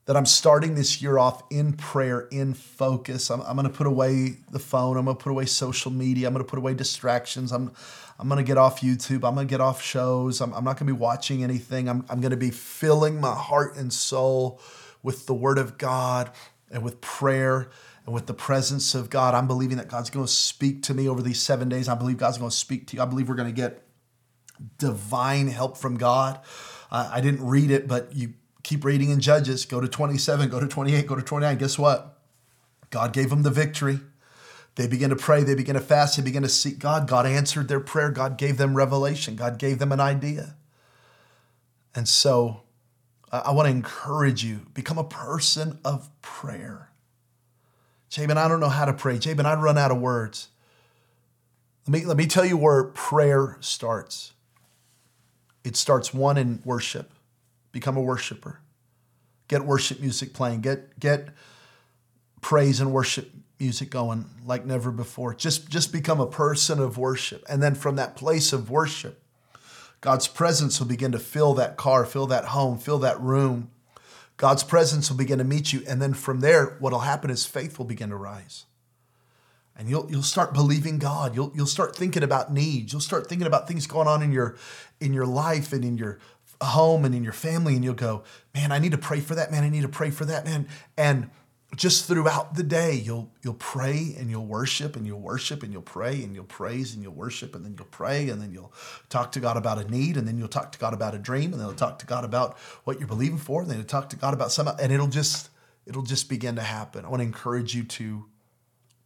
that 0.05 0.17
I'm 0.17 0.25
starting 0.25 0.75
this 0.75 1.01
year 1.01 1.17
off 1.17 1.43
in 1.49 1.73
prayer, 1.73 2.27
in 2.31 2.53
focus. 2.53 3.29
I'm, 3.29 3.41
I'm 3.41 3.55
going 3.55 3.67
to 3.67 3.73
put 3.73 3.87
away 3.87 4.37
the 4.51 4.59
phone. 4.59 4.97
I'm 4.97 5.05
going 5.05 5.15
to 5.15 5.23
put 5.23 5.29
away 5.29 5.45
social 5.45 5.91
media. 5.91 6.27
I'm 6.27 6.33
going 6.33 6.43
to 6.43 6.49
put 6.49 6.59
away 6.59 6.73
distractions. 6.73 7.51
I'm, 7.51 7.71
I'm 8.19 8.27
going 8.27 8.37
to 8.37 8.47
get 8.47 8.57
off 8.57 8.81
YouTube. 8.81 9.23
I'm 9.27 9.35
going 9.35 9.47
to 9.47 9.51
get 9.51 9.61
off 9.61 9.81
shows. 9.81 10.41
I'm, 10.41 10.53
I'm 10.53 10.63
not 10.65 10.77
going 10.77 10.87
to 10.87 10.93
be 10.93 10.99
watching 10.99 11.43
anything. 11.43 11.87
I'm, 11.87 12.05
I'm 12.09 12.19
going 12.19 12.31
to 12.31 12.37
be 12.37 12.51
filling 12.51 13.21
my 13.21 13.33
heart 13.33 13.77
and 13.77 13.93
soul 13.93 14.59
with 15.01 15.25
the 15.25 15.33
Word 15.33 15.57
of 15.57 15.77
God 15.77 16.31
and 16.69 16.83
with 16.83 16.99
prayer 16.99 17.69
and 18.05 18.13
with 18.13 18.25
the 18.25 18.33
presence 18.33 18.95
of 18.95 19.09
God. 19.09 19.33
I'm 19.33 19.47
believing 19.47 19.77
that 19.77 19.87
God's 19.87 20.09
going 20.09 20.25
to 20.25 20.31
speak 20.31 20.83
to 20.83 20.93
me 20.93 21.07
over 21.07 21.21
these 21.21 21.41
seven 21.41 21.69
days. 21.69 21.87
I 21.87 21.95
believe 21.95 22.17
God's 22.17 22.37
going 22.37 22.51
to 22.51 22.55
speak 22.55 22.87
to 22.87 22.97
you. 22.97 23.01
I 23.01 23.05
believe 23.05 23.29
we're 23.29 23.35
going 23.35 23.53
to 23.53 23.55
get 23.55 23.83
divine 24.77 25.47
help 25.47 25.77
from 25.77 25.97
God. 25.97 26.39
I 26.91 27.21
didn't 27.21 27.43
read 27.43 27.71
it, 27.71 27.87
but 27.87 28.15
you 28.15 28.35
keep 28.63 28.83
reading 28.83 29.09
in 29.09 29.19
Judges, 29.19 29.65
go 29.65 29.79
to 29.79 29.87
27, 29.87 30.49
go 30.49 30.59
to 30.59 30.67
28, 30.67 31.05
go 31.05 31.15
to 31.15 31.21
29. 31.21 31.57
Guess 31.57 31.77
what? 31.77 32.17
God 32.89 33.13
gave 33.13 33.29
them 33.29 33.43
the 33.43 33.51
victory. 33.51 33.99
They 34.75 34.87
begin 34.87 35.11
to 35.11 35.15
pray, 35.15 35.43
they 35.43 35.53
begin 35.53 35.75
to 35.75 35.81
fast, 35.81 36.17
they 36.17 36.23
begin 36.23 36.41
to 36.41 36.49
seek 36.49 36.79
God. 36.79 37.07
God 37.07 37.27
answered 37.27 37.67
their 37.67 37.79
prayer, 37.79 38.09
God 38.09 38.37
gave 38.37 38.57
them 38.57 38.75
revelation, 38.75 39.35
God 39.35 39.59
gave 39.59 39.77
them 39.77 39.91
an 39.91 39.99
idea. 39.99 40.55
And 41.93 42.07
so 42.07 42.63
I 43.31 43.51
want 43.51 43.67
to 43.67 43.71
encourage 43.71 44.43
you 44.43 44.67
become 44.73 44.97
a 44.97 45.03
person 45.03 45.79
of 45.85 46.09
prayer. 46.21 46.89
Jabin, 48.09 48.37
I 48.37 48.47
don't 48.47 48.59
know 48.59 48.69
how 48.69 48.85
to 48.85 48.93
pray. 48.93 49.17
Jabin, 49.17 49.45
I'd 49.45 49.61
run 49.61 49.77
out 49.77 49.91
of 49.91 49.99
words. 49.99 50.49
Let 51.87 51.91
me, 51.91 52.05
let 52.05 52.17
me 52.17 52.27
tell 52.27 52.45
you 52.45 52.57
where 52.57 52.83
prayer 52.83 53.57
starts. 53.59 54.33
It 55.63 55.75
starts 55.75 56.13
one 56.13 56.37
in 56.37 56.61
worship. 56.63 57.11
Become 57.73 57.97
a 57.97 58.01
worshiper. 58.01 58.61
Get 59.49 59.65
worship 59.65 59.99
music 59.99 60.33
playing. 60.33 60.61
Get 60.61 60.97
get 60.97 61.27
praise 62.39 62.79
and 62.79 62.93
worship 62.93 63.29
music 63.59 63.89
going 63.89 64.25
like 64.45 64.65
never 64.65 64.91
before. 64.91 65.33
Just 65.33 65.69
just 65.69 65.91
become 65.91 66.21
a 66.21 66.27
person 66.27 66.79
of 66.79 66.97
worship. 66.97 67.43
And 67.49 67.61
then 67.61 67.75
from 67.75 67.97
that 67.97 68.15
place 68.15 68.53
of 68.53 68.69
worship, 68.69 69.21
God's 69.99 70.27
presence 70.27 70.79
will 70.79 70.87
begin 70.87 71.11
to 71.11 71.19
fill 71.19 71.53
that 71.55 71.75
car, 71.75 72.05
fill 72.05 72.27
that 72.27 72.45
home, 72.45 72.77
fill 72.77 72.99
that 72.99 73.19
room. 73.19 73.71
God's 74.37 74.63
presence 74.63 75.09
will 75.09 75.17
begin 75.17 75.37
to 75.37 75.43
meet 75.43 75.73
you. 75.73 75.83
And 75.87 76.01
then 76.01 76.13
from 76.13 76.39
there, 76.39 76.77
what'll 76.79 76.99
happen 76.99 77.29
is 77.29 77.45
faith 77.45 77.77
will 77.77 77.85
begin 77.85 78.09
to 78.09 78.15
rise. 78.15 78.65
And 79.75 79.89
you'll, 79.89 80.09
you'll 80.09 80.21
start 80.21 80.53
believing 80.53 80.99
God. 80.99 81.35
You'll, 81.35 81.51
you'll 81.55 81.65
start 81.65 81.95
thinking 81.95 82.21
about 82.21 82.53
needs. 82.53 82.93
You'll 82.93 83.01
start 83.01 83.27
thinking 83.27 83.47
about 83.47 83.67
things 83.67 83.87
going 83.87 84.07
on 84.07 84.21
in 84.21 84.31
your, 84.31 84.55
in 84.99 85.13
your 85.13 85.25
life 85.25 85.73
and 85.73 85.83
in 85.83 85.97
your 85.97 86.19
home 86.63 87.05
and 87.05 87.13
in 87.13 87.23
your 87.23 87.33
family. 87.33 87.75
And 87.75 87.83
you'll 87.83 87.93
go, 87.93 88.23
man, 88.53 88.71
I 88.71 88.79
need 88.79 88.91
to 88.91 88.97
pray 88.97 89.19
for 89.19 89.35
that. 89.35 89.51
Man, 89.51 89.63
I 89.63 89.69
need 89.69 89.81
to 89.81 89.89
pray 89.89 90.09
for 90.09 90.25
that, 90.25 90.45
man. 90.45 90.67
And 90.97 91.29
just 91.75 92.05
throughout 92.05 92.53
the 92.53 92.63
day 92.63 92.93
you'll 92.93 93.31
you'll 93.41 93.55
pray 93.55 94.15
and 94.19 94.29
you'll 94.29 94.45
worship 94.45 94.95
and 94.95 95.07
you'll 95.07 95.19
worship 95.19 95.63
and 95.63 95.73
you'll 95.73 95.81
pray 95.81 96.21
and 96.23 96.35
you'll 96.35 96.43
praise 96.43 96.93
and 96.93 97.01
you'll 97.01 97.13
worship 97.13 97.55
and 97.55 97.65
then 97.65 97.75
you'll 97.77 97.87
pray 97.87 98.29
and 98.29 98.41
then 98.41 98.51
you'll 98.51 98.71
talk 99.09 99.31
to 99.31 99.39
God 99.39 99.57
about 99.57 99.79
a 99.79 99.89
need 99.89 100.15
and 100.15 100.27
then 100.27 100.37
you'll 100.37 100.47
talk 100.47 100.71
to 100.73 100.79
God 100.79 100.93
about 100.93 101.15
a 101.15 101.17
dream 101.17 101.51
and 101.51 101.53
then 101.53 101.67
you'll 101.67 101.75
talk 101.75 101.99
to 101.99 102.05
God 102.05 102.23
about 102.23 102.57
what 102.83 102.99
you're 102.99 103.07
believing 103.07 103.39
for 103.39 103.61
and 103.61 103.69
then 103.69 103.77
you'll 103.77 103.87
talk 103.87 104.09
to 104.09 104.15
God 104.15 104.33
about 104.33 104.51
some 104.51 104.67
and 104.67 104.91
it'll 104.91 105.07
just 105.07 105.49
it'll 105.85 106.03
just 106.03 106.29
begin 106.29 106.55
to 106.55 106.61
happen. 106.61 107.05
I 107.05 107.09
want 107.09 107.21
to 107.21 107.25
encourage 107.25 107.73
you 107.73 107.83
to 107.83 108.25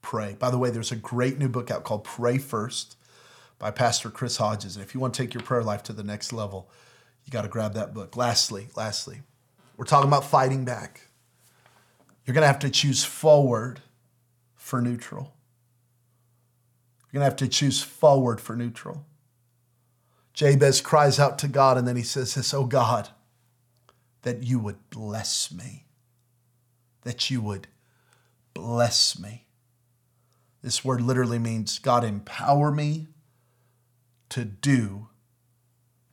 pray. 0.01 0.35
By 0.37 0.51
the 0.51 0.57
way, 0.57 0.69
there's 0.69 0.91
a 0.91 0.97
great 0.97 1.37
new 1.37 1.49
book 1.49 1.71
out 1.71 1.83
called 1.83 2.03
Pray 2.03 2.37
First 2.37 2.97
by 3.59 3.71
Pastor 3.71 4.09
Chris 4.09 4.37
Hodges. 4.37 4.75
And 4.75 4.85
if 4.85 4.93
you 4.93 4.99
want 4.99 5.13
to 5.13 5.21
take 5.21 5.33
your 5.33 5.43
prayer 5.43 5.63
life 5.63 5.83
to 5.83 5.93
the 5.93 6.03
next 6.03 6.31
level, 6.31 6.69
you 7.27 7.31
got 7.31 7.41
to 7.41 7.49
grab 7.49 7.73
that 7.73 7.93
book. 7.93 8.15
Lastly, 8.15 8.69
lastly, 8.75 9.21
we're 9.75 9.85
talking 9.85 10.07
about 10.07 10.23
fighting 10.23 10.63
back. 10.63 11.01
You're 12.25 12.33
going 12.33 12.43
to 12.43 12.47
have 12.47 12.59
to 12.59 12.69
choose 12.69 13.03
forward 13.03 13.81
for 14.55 14.81
neutral. 14.81 15.33
You're 17.11 17.19
going 17.19 17.29
to 17.29 17.29
have 17.29 17.35
to 17.37 17.49
choose 17.49 17.83
forward 17.83 18.39
for 18.39 18.55
neutral. 18.55 19.05
Jabez 20.33 20.79
cries 20.79 21.19
out 21.19 21.37
to 21.39 21.49
God 21.49 21.77
and 21.77 21.85
then 21.85 21.97
he 21.97 22.03
says 22.03 22.35
this, 22.35 22.53
Oh 22.53 22.65
God, 22.65 23.09
that 24.21 24.43
you 24.43 24.59
would 24.59 24.89
bless 24.89 25.51
me. 25.51 25.85
That 27.01 27.29
you 27.29 27.41
would 27.41 27.67
bless 28.53 29.19
me. 29.19 29.47
This 30.61 30.85
word 30.85 31.01
literally 31.01 31.39
means 31.39 31.79
God 31.79 32.05
empower 32.05 32.71
me 32.71 33.07
to 34.29 34.45
do 34.45 35.09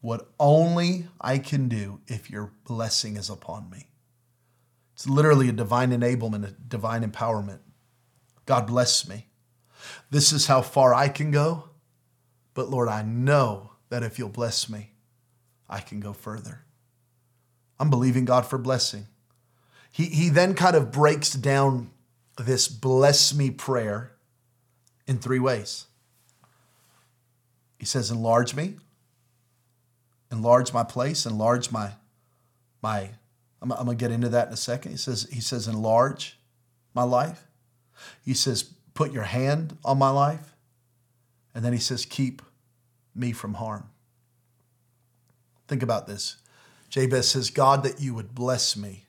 what 0.05 0.29
only 0.39 1.07
I 1.19 1.39
can 1.39 1.67
do 1.67 1.99
if 2.07 2.31
your 2.31 2.53
blessing 2.65 3.17
is 3.17 3.31
upon 3.31 3.71
me. 3.71 3.89
It's 4.93 5.09
literally 5.09 5.49
a 5.49 5.53
divine 5.53 5.93
enablement, 5.93 6.47
a 6.47 6.51
divine 6.51 7.11
empowerment. 7.11 7.61
God 8.45 8.67
bless 8.67 9.09
me. 9.09 9.29
This 10.11 10.31
is 10.31 10.47
how 10.47 10.61
far 10.61 10.93
I 10.93 11.09
can 11.09 11.31
go. 11.31 11.71
But 12.53 12.69
Lord, 12.69 12.91
I 12.91 13.01
know 13.01 13.71
that 13.89 14.03
if 14.03 14.19
you'll 14.19 14.29
bless 14.29 14.69
me, 14.69 14.93
I 15.71 15.81
can 15.81 16.01
go 16.01 16.13
further. 16.13 16.67
I'm 17.81 17.89
believing 17.89 18.27
God 18.27 18.45
for 18.45 18.59
blessing. 18.59 19.07
He, 19.91 20.05
he 20.05 20.29
then 20.29 20.53
kind 20.55 20.77
of 20.77 20.93
breaks 20.93 21.33
down 21.33 21.91
this 22.37 22.69
bless 22.69 23.33
me 23.33 23.51
prayer 23.51 24.13
in 25.07 25.17
three 25.17 25.41
ways. 25.41 25.87
He 27.79 27.87
says, 27.87 28.11
enlarge 28.11 28.55
me, 28.55 28.77
enlarge 30.35 30.73
my 30.73 30.85
place, 30.85 31.27
enlarge 31.27 31.71
my, 31.71 31.93
my 32.83 33.11
I'm, 33.63 33.73
I'm 33.73 33.87
to 33.87 33.95
get 33.95 34.11
into 34.11 34.29
that 34.29 34.49
in 34.49 34.53
a 34.53 34.59
second. 34.59 34.93
He 34.93 34.99
says, 34.99 35.27
he 35.33 35.41
says, 35.41 35.67
enlarge 35.67 36.39
my 36.93 37.03
life. 37.03 37.47
He 38.23 38.35
says, 38.35 38.63
put 38.93 39.13
your 39.13 39.23
hand 39.23 39.79
on 39.85 39.99
my 39.99 40.11
life. 40.11 40.55
And 41.55 41.65
then 41.65 41.73
he 41.73 41.79
says, 41.79 42.05
keep 42.05 42.43
me 43.15 43.33
from 43.33 43.55
harm. 43.55 43.89
Think 45.67 45.83
about 45.83 46.07
this. 46.07 46.37
Jabez 46.91 47.29
says, 47.29 47.51
God, 47.51 47.85
that 47.85 48.01
you 48.01 48.15
would 48.15 48.35
bless 48.35 48.77
me. 48.77 49.05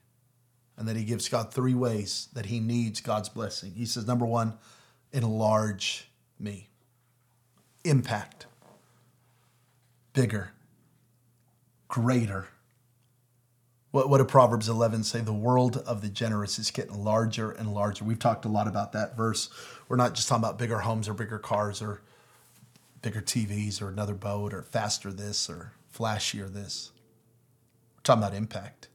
And 0.78 0.88
then 0.88 0.96
he 0.96 1.04
gives 1.04 1.28
God 1.28 1.52
three 1.52 1.74
ways 1.74 2.28
that 2.32 2.46
he 2.46 2.60
needs 2.60 3.00
God's 3.00 3.28
blessing. 3.28 3.72
He 3.76 3.84
says, 3.86 4.06
number 4.06 4.24
one, 4.24 4.54
enlarge 5.12 6.08
me. 6.38 6.68
Impact. 7.84 8.46
Bigger. 10.12 10.50
Greater 11.88 12.48
what, 13.96 14.10
what 14.10 14.18
did 14.18 14.28
Proverbs 14.28 14.68
11 14.68 15.04
say? 15.04 15.22
The 15.22 15.32
world 15.32 15.78
of 15.86 16.02
the 16.02 16.10
generous 16.10 16.58
is 16.58 16.70
getting 16.70 17.02
larger 17.02 17.50
and 17.50 17.72
larger. 17.72 18.04
We've 18.04 18.18
talked 18.18 18.44
a 18.44 18.48
lot 18.48 18.68
about 18.68 18.92
that 18.92 19.16
verse. 19.16 19.48
We're 19.88 19.96
not 19.96 20.14
just 20.14 20.28
talking 20.28 20.44
about 20.44 20.58
bigger 20.58 20.80
homes 20.80 21.08
or 21.08 21.14
bigger 21.14 21.38
cars 21.38 21.80
or 21.80 22.02
bigger 23.00 23.22
TVs 23.22 23.80
or 23.80 23.88
another 23.88 24.12
boat 24.12 24.52
or 24.52 24.60
faster 24.60 25.14
this 25.14 25.48
or 25.48 25.72
flashier 25.90 26.52
this. 26.52 26.92
We're 27.96 28.02
talking 28.02 28.22
about 28.22 28.34
impact. 28.36 28.88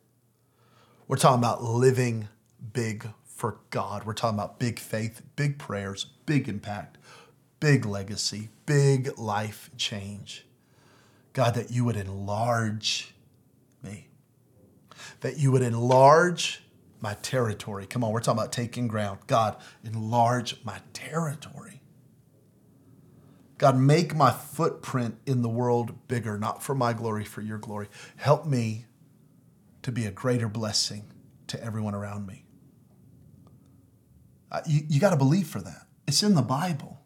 We're 1.08 1.18
talking 1.18 1.40
about 1.40 1.64
living 1.64 2.28
big 2.72 3.08
for 3.26 3.58
God. 3.72 4.04
We're 4.04 4.14
talking 4.14 4.38
about 4.38 4.60
big 4.60 4.78
faith, 4.78 5.24
big 5.36 5.58
prayers, 5.58 6.06
big 6.28 6.48
impact, 6.48 7.00
big 7.60 7.88
legacy, 7.88 8.50
big 8.68 9.18
life 9.18 9.72
change. 9.78 10.46
God, 11.34 11.56
that 11.56 11.72
you 11.72 11.86
would 11.86 11.96
enlarge 11.96 13.14
me 13.82 14.12
that 15.22 15.38
you 15.38 15.52
would 15.52 15.62
enlarge 15.62 16.64
my 17.00 17.16
territory. 17.16 17.86
Come 17.88 18.04
on, 18.04 18.12
we're 18.12 18.20
talking 18.20 18.40
about 18.40 18.52
taking 18.52 18.88
ground. 18.88 19.20
God, 19.28 19.58
enlarge 19.84 20.64
my 20.64 20.80
territory. 20.94 21.82
God, 23.58 23.78
make 23.78 24.16
my 24.16 24.32
footprint 24.32 25.18
in 25.26 25.42
the 25.42 25.50
world 25.50 26.08
bigger, 26.08 26.38
not 26.38 26.64
for 26.64 26.76
my 26.76 26.94
glory, 26.94 27.24
for 27.24 27.42
your 27.42 27.60
glory. 27.60 27.88
Help 28.18 28.46
me 28.46 28.86
to 29.84 29.92
be 29.92 30.06
a 30.06 30.12
greater 30.12 30.48
blessing 30.48 31.12
to 31.48 31.64
everyone 31.64 31.94
around 31.94 32.26
me. 32.28 32.46
Uh, 34.52 34.62
you 34.66 34.82
you 34.90 35.00
got 35.00 35.12
to 35.12 35.18
believe 35.18 35.48
for 35.48 35.62
that. 35.62 35.88
It's 36.08 36.24
in 36.24 36.34
the 36.34 36.42
Bible. 36.42 37.00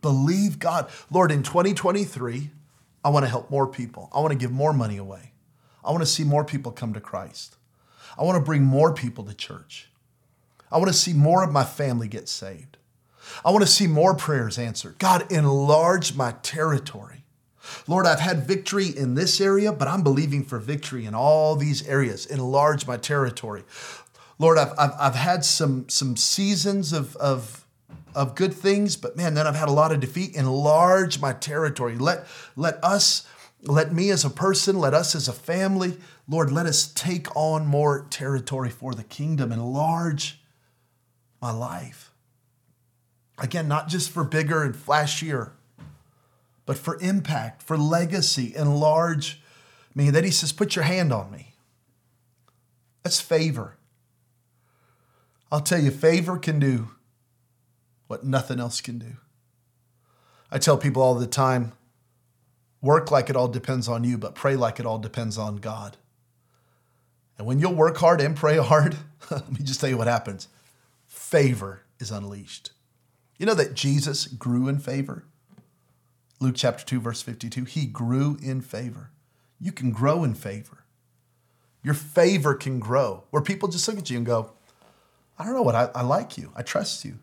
Believe 0.00 0.58
God. 0.58 0.88
Lord, 1.10 1.32
in 1.32 1.42
2023, 1.42 2.50
I 3.04 3.10
want 3.10 3.24
to 3.24 3.30
help 3.30 3.50
more 3.50 3.66
people. 3.66 4.08
I 4.12 4.20
want 4.20 4.32
to 4.32 4.38
give 4.38 4.50
more 4.50 4.72
money 4.72 4.96
away. 4.96 5.32
I 5.84 5.90
want 5.90 6.02
to 6.02 6.06
see 6.06 6.24
more 6.24 6.44
people 6.44 6.72
come 6.72 6.94
to 6.94 7.00
Christ. 7.00 7.56
I 8.18 8.24
want 8.24 8.36
to 8.36 8.44
bring 8.44 8.62
more 8.62 8.94
people 8.94 9.24
to 9.24 9.34
church. 9.34 9.90
I 10.72 10.78
want 10.78 10.88
to 10.88 10.96
see 10.96 11.12
more 11.12 11.44
of 11.44 11.52
my 11.52 11.64
family 11.64 12.08
get 12.08 12.28
saved. 12.28 12.78
I 13.44 13.50
want 13.50 13.62
to 13.62 13.70
see 13.70 13.86
more 13.86 14.14
prayers 14.14 14.58
answered. 14.58 14.98
God, 14.98 15.30
enlarge 15.30 16.14
my 16.16 16.32
territory. 16.42 17.24
Lord, 17.86 18.06
I've 18.06 18.20
had 18.20 18.46
victory 18.46 18.88
in 18.88 19.14
this 19.14 19.40
area, 19.40 19.72
but 19.72 19.88
I'm 19.88 20.02
believing 20.02 20.44
for 20.44 20.58
victory 20.58 21.06
in 21.06 21.14
all 21.14 21.56
these 21.56 21.86
areas. 21.86 22.26
Enlarge 22.26 22.86
my 22.86 22.96
territory. 22.96 23.64
Lord, 24.38 24.58
I've, 24.58 24.72
I've, 24.78 24.92
I've 24.98 25.14
had 25.14 25.44
some, 25.44 25.88
some 25.88 26.16
seasons 26.16 26.92
of, 26.92 27.16
of, 27.16 27.63
of 28.14 28.34
good 28.34 28.54
things, 28.54 28.96
but 28.96 29.16
man, 29.16 29.34
then 29.34 29.46
I've 29.46 29.56
had 29.56 29.68
a 29.68 29.72
lot 29.72 29.92
of 29.92 30.00
defeat. 30.00 30.34
Enlarge 30.34 31.20
my 31.20 31.32
territory. 31.32 31.96
Let, 31.96 32.26
let 32.56 32.82
us 32.82 33.26
let 33.66 33.92
me 33.92 34.10
as 34.10 34.24
a 34.24 34.30
person, 34.30 34.78
let 34.78 34.94
us 34.94 35.14
as 35.14 35.26
a 35.26 35.32
family, 35.32 35.96
Lord, 36.28 36.52
let 36.52 36.66
us 36.66 36.86
take 36.86 37.34
on 37.34 37.66
more 37.66 38.06
territory 38.10 38.70
for 38.70 38.94
the 38.94 39.04
kingdom, 39.04 39.52
enlarge 39.52 40.40
my 41.40 41.50
life. 41.50 42.10
Again, 43.38 43.66
not 43.66 43.88
just 43.88 44.10
for 44.10 44.22
bigger 44.22 44.62
and 44.62 44.74
flashier, 44.74 45.52
but 46.66 46.78
for 46.78 46.98
impact, 47.00 47.62
for 47.62 47.76
legacy, 47.76 48.54
enlarge 48.54 49.42
me. 49.94 50.06
And 50.06 50.14
then 50.14 50.24
he 50.24 50.30
says, 50.30 50.52
Put 50.52 50.76
your 50.76 50.84
hand 50.84 51.12
on 51.12 51.30
me. 51.30 51.54
That's 53.02 53.20
favor. 53.20 53.76
I'll 55.50 55.60
tell 55.60 55.80
you, 55.80 55.90
favor 55.90 56.38
can 56.38 56.58
do 56.58 56.90
what 58.14 58.24
nothing 58.24 58.60
else 58.60 58.80
can 58.80 58.98
do. 58.98 59.16
I 60.52 60.58
tell 60.58 60.78
people 60.78 61.02
all 61.02 61.16
the 61.16 61.26
time, 61.26 61.72
Work 62.80 63.10
like 63.10 63.30
it 63.30 63.34
all 63.34 63.48
depends 63.48 63.88
on 63.88 64.04
you, 64.04 64.18
but 64.18 64.34
pray 64.34 64.56
like 64.56 64.78
it 64.78 64.84
all 64.84 64.98
depends 64.98 65.38
on 65.38 65.56
God. 65.56 65.96
And 67.38 67.46
when 67.46 67.58
you'll 67.58 67.74
work 67.74 67.96
hard 67.96 68.20
and 68.20 68.36
pray 68.36 68.58
hard, 68.58 68.98
let 69.30 69.50
me 69.50 69.60
just 69.64 69.80
tell 69.80 69.88
you 69.88 69.96
what 69.96 70.06
happens 70.06 70.48
favor 71.06 71.80
is 71.98 72.10
unleashed. 72.10 72.72
You 73.38 73.46
know 73.46 73.54
that 73.54 73.74
Jesus 73.74 74.26
grew 74.26 74.68
in 74.68 74.78
favor? 74.78 75.24
Luke 76.40 76.56
chapter 76.58 76.84
2, 76.84 77.00
verse 77.00 77.22
52. 77.22 77.64
He 77.64 77.86
grew 77.86 78.36
in 78.42 78.60
favor. 78.60 79.10
You 79.58 79.72
can 79.72 79.90
grow 79.90 80.22
in 80.22 80.34
favor. 80.34 80.84
Your 81.82 81.94
favor 81.94 82.54
can 82.54 82.80
grow 82.80 83.24
where 83.30 83.42
people 83.42 83.70
just 83.70 83.88
look 83.88 83.98
at 83.98 84.10
you 84.10 84.18
and 84.18 84.26
go, 84.26 84.52
I 85.38 85.44
don't 85.44 85.54
know 85.54 85.62
what, 85.62 85.74
I, 85.74 85.88
I 85.94 86.02
like 86.02 86.36
you. 86.36 86.52
I 86.54 86.62
trust 86.62 87.04
you. 87.04 87.18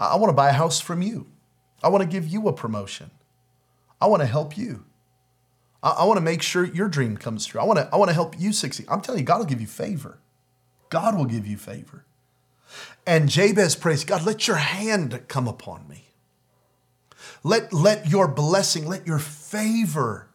I, 0.00 0.16
want 0.16 0.30
to 0.30 0.34
buy 0.34 0.48
a 0.48 0.54
house 0.54 0.80
from 0.80 1.02
you. 1.02 1.26
I 1.82 1.88
want 1.88 2.02
to 2.02 2.08
give 2.08 2.26
you 2.26 2.48
a 2.48 2.52
promotion. 2.52 3.10
I 4.00 4.06
want 4.06 4.22
to 4.22 4.26
help 4.26 4.56
you. 4.56 4.84
I, 5.82 5.90
I 5.90 6.04
want 6.04 6.16
to 6.16 6.22
make 6.22 6.42
sure 6.42 6.64
your 6.64 6.88
dream 6.88 7.16
comes 7.16 7.46
true. 7.46 7.60
I 7.60 7.64
want 7.64 7.78
to, 7.78 7.88
I 7.92 7.96
want 7.96 8.08
to 8.08 8.14
help 8.14 8.38
you 8.38 8.52
succeed. 8.52 8.86
I'm 8.88 9.02
telling 9.02 9.20
you, 9.20 9.26
God 9.26 9.38
will 9.38 9.46
give 9.46 9.60
you 9.60 9.66
favor. 9.66 10.18
God 10.88 11.16
will 11.16 11.26
give 11.26 11.46
you 11.46 11.56
favor. 11.56 12.06
And 13.06 13.28
Jabez 13.28 13.76
prays, 13.76 14.04
God, 14.04 14.24
let 14.24 14.48
your 14.48 14.56
hand 14.56 15.22
come 15.28 15.46
upon 15.46 15.86
me. 15.88 16.06
Let, 17.42 17.72
let 17.72 18.08
your 18.08 18.28
blessing, 18.28 18.86
let 18.86 19.06
your 19.06 19.18
favor 19.18 20.28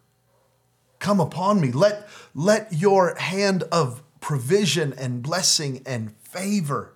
come 1.00 1.20
upon 1.20 1.62
me. 1.62 1.72
Let, 1.72 2.08
let 2.34 2.74
your 2.74 3.16
hand 3.16 3.64
of 3.72 4.04
provision 4.20 4.94
and 4.94 5.22
blessing 5.22 5.82
and 5.86 6.16
favor 6.18 6.96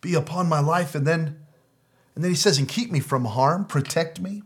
be 0.00 0.14
upon 0.14 0.48
my 0.48 0.60
life. 0.60 0.94
And 0.94 1.06
then, 1.06 1.41
and 2.14 2.22
then 2.22 2.30
he 2.30 2.36
says, 2.36 2.58
and 2.58 2.68
keep 2.68 2.90
me 2.90 3.00
from 3.00 3.24
harm, 3.24 3.64
protect 3.64 4.20
me, 4.20 4.42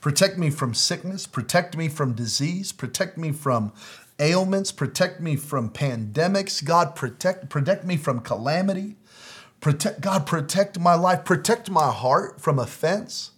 protect 0.00 0.38
me 0.38 0.50
from 0.50 0.74
sickness, 0.74 1.26
protect 1.26 1.76
me 1.76 1.88
from 1.88 2.14
disease, 2.14 2.72
protect 2.72 3.18
me 3.18 3.32
from 3.32 3.72
ailments, 4.20 4.70
protect 4.70 5.20
me 5.20 5.34
from 5.34 5.70
pandemics. 5.70 6.64
God, 6.64 6.94
protect, 6.94 7.48
protect 7.48 7.84
me 7.84 7.96
from 7.96 8.20
calamity. 8.20 8.96
Protect, 9.60 10.00
God, 10.00 10.26
protect 10.26 10.78
my 10.78 10.94
life, 10.94 11.24
protect 11.24 11.68
my 11.68 11.90
heart 11.90 12.40
from 12.40 12.58
offense, 12.58 13.32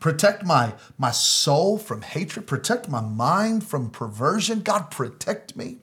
protect 0.00 0.42
my, 0.42 0.72
my 0.96 1.10
soul 1.10 1.76
from 1.76 2.00
hatred, 2.00 2.46
protect 2.46 2.88
my 2.88 3.02
mind 3.02 3.62
from 3.66 3.90
perversion. 3.90 4.60
God, 4.60 4.90
protect 4.90 5.54
me. 5.54 5.78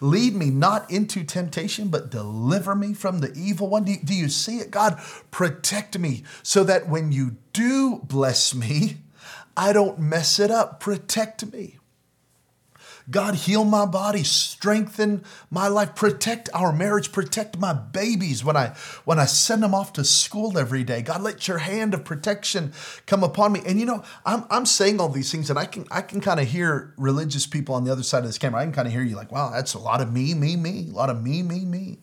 Lead 0.00 0.34
me 0.34 0.50
not 0.50 0.90
into 0.90 1.24
temptation, 1.24 1.88
but 1.88 2.10
deliver 2.10 2.74
me 2.74 2.94
from 2.94 3.20
the 3.20 3.32
evil 3.34 3.68
one. 3.68 3.84
Do 3.84 3.92
you, 3.92 3.98
do 4.02 4.14
you 4.14 4.28
see 4.28 4.58
it? 4.58 4.70
God, 4.70 5.00
protect 5.30 5.98
me 5.98 6.24
so 6.42 6.64
that 6.64 6.88
when 6.88 7.12
you 7.12 7.36
do 7.52 8.00
bless 8.04 8.54
me, 8.54 8.98
I 9.56 9.72
don't 9.72 9.98
mess 9.98 10.38
it 10.38 10.50
up. 10.50 10.80
Protect 10.80 11.52
me. 11.52 11.78
God, 13.10 13.34
heal 13.34 13.64
my 13.64 13.84
body, 13.84 14.24
strengthen 14.24 15.24
my 15.50 15.68
life, 15.68 15.94
protect 15.94 16.48
our 16.54 16.72
marriage, 16.72 17.12
protect 17.12 17.58
my 17.58 17.74
babies 17.74 18.42
when 18.42 18.56
I 18.56 18.68
when 19.04 19.18
I 19.18 19.26
send 19.26 19.62
them 19.62 19.74
off 19.74 19.92
to 19.94 20.04
school 20.04 20.56
every 20.56 20.84
day. 20.84 21.02
God, 21.02 21.20
let 21.20 21.46
your 21.46 21.58
hand 21.58 21.92
of 21.92 22.04
protection 22.04 22.72
come 23.04 23.22
upon 23.22 23.52
me. 23.52 23.60
And 23.66 23.78
you 23.78 23.84
know, 23.84 24.02
I'm 24.24 24.44
I'm 24.48 24.64
saying 24.64 25.00
all 25.00 25.10
these 25.10 25.30
things, 25.30 25.50
and 25.50 25.58
I 25.58 25.66
can 25.66 25.86
I 25.90 26.00
can 26.00 26.22
kind 26.22 26.40
of 26.40 26.48
hear 26.48 26.94
religious 26.96 27.46
people 27.46 27.74
on 27.74 27.84
the 27.84 27.92
other 27.92 28.02
side 28.02 28.20
of 28.20 28.26
this 28.26 28.38
camera. 28.38 28.62
I 28.62 28.64
can 28.64 28.72
kind 28.72 28.88
of 28.88 28.94
hear 28.94 29.02
you 29.02 29.16
like, 29.16 29.30
wow, 29.30 29.50
that's 29.50 29.74
a 29.74 29.78
lot 29.78 30.00
of 30.00 30.10
me, 30.10 30.32
me, 30.32 30.56
me, 30.56 30.88
a 30.90 30.94
lot 30.94 31.10
of 31.10 31.22
me, 31.22 31.42
me, 31.42 31.66
me. 31.66 31.98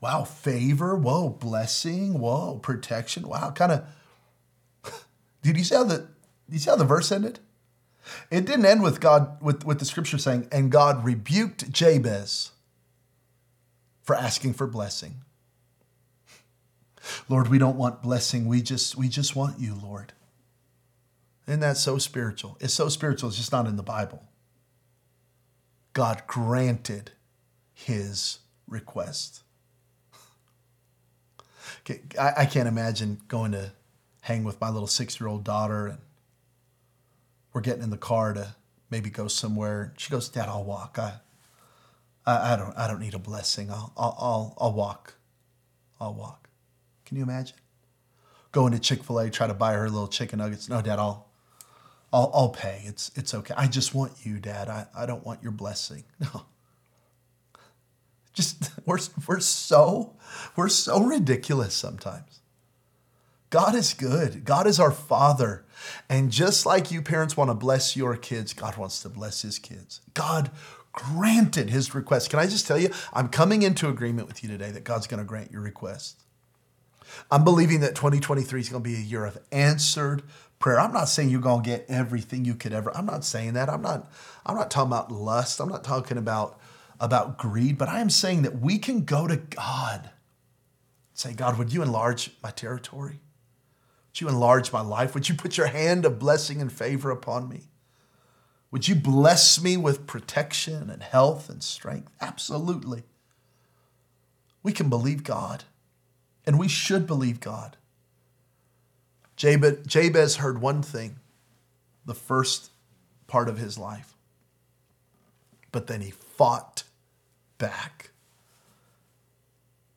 Wow, 0.00 0.22
favor, 0.22 0.94
whoa, 0.94 1.30
blessing, 1.30 2.20
whoa, 2.20 2.58
protection. 2.58 3.26
Wow, 3.26 3.50
kind 3.50 3.72
of. 3.72 3.84
Did 5.42 5.56
you 5.56 5.64
see 5.64 5.74
how 5.74 5.84
the 5.84 6.08
did 6.46 6.52
you 6.52 6.58
see 6.58 6.70
how 6.70 6.76
the 6.76 6.84
verse 6.84 7.10
ended? 7.10 7.40
It 8.30 8.44
didn't 8.44 8.66
end 8.66 8.82
with 8.82 9.00
God, 9.00 9.40
with, 9.40 9.64
with 9.64 9.78
the 9.78 9.84
scripture 9.84 10.18
saying, 10.18 10.48
and 10.52 10.70
God 10.70 11.04
rebuked 11.04 11.70
Jabez 11.70 12.52
for 14.02 14.14
asking 14.14 14.54
for 14.54 14.66
blessing. 14.66 15.16
Lord, 17.28 17.48
we 17.48 17.58
don't 17.58 17.76
want 17.76 18.02
blessing. 18.02 18.46
We 18.46 18.62
just, 18.62 18.96
we 18.96 19.08
just 19.08 19.36
want 19.36 19.60
you, 19.60 19.74
Lord. 19.74 20.12
Isn't 21.46 21.60
that 21.60 21.76
so 21.76 21.98
spiritual? 21.98 22.56
It's 22.60 22.74
so 22.74 22.88
spiritual, 22.88 23.28
it's 23.28 23.38
just 23.38 23.52
not 23.52 23.66
in 23.66 23.76
the 23.76 23.82
Bible. 23.82 24.22
God 25.92 26.22
granted 26.26 27.12
his 27.72 28.38
request. 28.66 29.42
I 32.18 32.46
can't 32.46 32.66
imagine 32.68 33.20
going 33.28 33.52
to 33.52 33.72
hang 34.22 34.42
with 34.44 34.60
my 34.60 34.70
little 34.70 34.88
six 34.88 35.20
year 35.20 35.28
old 35.28 35.44
daughter 35.44 35.86
and 35.86 35.98
we're 37.54 37.62
getting 37.62 37.82
in 37.82 37.90
the 37.90 37.96
car 37.96 38.34
to 38.34 38.54
maybe 38.90 39.08
go 39.08 39.28
somewhere. 39.28 39.94
She 39.96 40.10
goes, 40.10 40.28
Dad, 40.28 40.48
I'll 40.48 40.64
walk. 40.64 40.98
I, 40.98 41.14
I, 42.26 42.52
I 42.52 42.56
don't, 42.56 42.76
I 42.76 42.86
don't 42.86 43.00
need 43.00 43.14
a 43.14 43.18
blessing. 43.18 43.70
I'll, 43.70 43.92
I'll, 43.96 44.16
I'll, 44.18 44.58
I'll 44.60 44.72
walk. 44.74 45.14
I'll 46.00 46.14
walk. 46.14 46.48
Can 47.06 47.16
you 47.16 47.22
imagine? 47.22 47.56
Going 48.52 48.72
to 48.72 48.78
Chick 48.78 49.02
Fil 49.02 49.20
A, 49.20 49.30
try 49.30 49.46
to 49.46 49.54
buy 49.54 49.72
her 49.72 49.88
little 49.88 50.08
chicken 50.08 50.40
nuggets. 50.40 50.68
No, 50.68 50.82
Dad, 50.82 50.98
I'll, 50.98 51.28
I'll, 52.12 52.30
I'll 52.34 52.48
pay. 52.50 52.82
It's, 52.84 53.10
it's 53.14 53.32
okay. 53.32 53.54
I 53.56 53.68
just 53.68 53.94
want 53.94 54.12
you, 54.24 54.38
Dad. 54.38 54.68
I, 54.68 54.86
I 54.96 55.06
don't 55.06 55.24
want 55.24 55.42
your 55.42 55.52
blessing. 55.52 56.04
No. 56.20 56.46
Just 58.32 58.70
we're, 58.84 58.98
we're 59.28 59.38
so 59.38 60.16
we're 60.56 60.68
so 60.68 61.04
ridiculous 61.04 61.72
sometimes. 61.72 62.40
God 63.50 63.76
is 63.76 63.94
good. 63.94 64.44
God 64.44 64.66
is 64.66 64.80
our 64.80 64.90
Father. 64.90 65.63
And 66.08 66.30
just 66.30 66.66
like 66.66 66.90
you 66.90 67.02
parents 67.02 67.36
want 67.36 67.50
to 67.50 67.54
bless 67.54 67.96
your 67.96 68.16
kids, 68.16 68.52
God 68.52 68.76
wants 68.76 69.02
to 69.02 69.08
bless 69.08 69.42
his 69.42 69.58
kids. 69.58 70.00
God 70.14 70.50
granted 70.92 71.70
his 71.70 71.94
request. 71.94 72.30
Can 72.30 72.38
I 72.38 72.46
just 72.46 72.66
tell 72.66 72.78
you, 72.78 72.90
I'm 73.12 73.28
coming 73.28 73.62
into 73.62 73.88
agreement 73.88 74.28
with 74.28 74.42
you 74.42 74.48
today 74.48 74.70
that 74.70 74.84
God's 74.84 75.06
going 75.06 75.18
to 75.18 75.26
grant 75.26 75.50
your 75.50 75.62
request. 75.62 76.22
I'm 77.30 77.44
believing 77.44 77.80
that 77.80 77.94
2023 77.94 78.60
is 78.60 78.68
going 78.68 78.82
to 78.82 78.88
be 78.88 78.96
a 78.96 79.00
year 79.00 79.24
of 79.24 79.38
answered 79.52 80.22
prayer. 80.58 80.80
I'm 80.80 80.92
not 80.92 81.08
saying 81.08 81.30
you're 81.30 81.40
going 81.40 81.62
to 81.62 81.68
get 81.68 81.86
everything 81.88 82.44
you 82.44 82.54
could 82.54 82.72
ever. 82.72 82.94
I'm 82.96 83.06
not 83.06 83.24
saying 83.24 83.54
that. 83.54 83.68
I'm 83.68 83.82
not 83.82 84.10
I'm 84.46 84.56
not 84.56 84.70
talking 84.70 84.90
about 84.90 85.12
lust. 85.12 85.60
I'm 85.60 85.68
not 85.68 85.84
talking 85.84 86.18
about 86.18 86.58
about 87.00 87.38
greed, 87.38 87.76
but 87.76 87.88
I 87.88 88.00
am 88.00 88.10
saying 88.10 88.42
that 88.42 88.60
we 88.60 88.78
can 88.78 89.04
go 89.04 89.26
to 89.26 89.36
God. 89.36 90.10
Say, 91.12 91.32
God, 91.32 91.58
would 91.58 91.72
you 91.72 91.82
enlarge 91.82 92.30
my 92.42 92.50
territory? 92.50 93.20
Would 94.14 94.20
you 94.20 94.28
enlarge 94.28 94.72
my 94.72 94.80
life? 94.80 95.12
Would 95.12 95.28
you 95.28 95.34
put 95.34 95.56
your 95.56 95.66
hand 95.66 96.04
of 96.04 96.20
blessing 96.20 96.60
and 96.60 96.70
favor 96.70 97.10
upon 97.10 97.48
me? 97.48 97.62
Would 98.70 98.86
you 98.86 98.94
bless 98.94 99.60
me 99.60 99.76
with 99.76 100.06
protection 100.06 100.88
and 100.88 101.02
health 101.02 101.50
and 101.50 101.60
strength? 101.64 102.12
Absolutely. 102.20 103.02
We 104.62 104.72
can 104.72 104.88
believe 104.88 105.24
God, 105.24 105.64
and 106.46 106.60
we 106.60 106.68
should 106.68 107.08
believe 107.08 107.40
God. 107.40 107.76
Jabez 109.36 110.36
heard 110.36 110.60
one 110.60 110.82
thing 110.82 111.16
the 112.06 112.14
first 112.14 112.70
part 113.26 113.48
of 113.48 113.58
his 113.58 113.76
life, 113.76 114.14
but 115.72 115.88
then 115.88 116.02
he 116.02 116.12
fought 116.12 116.84
back. 117.58 118.10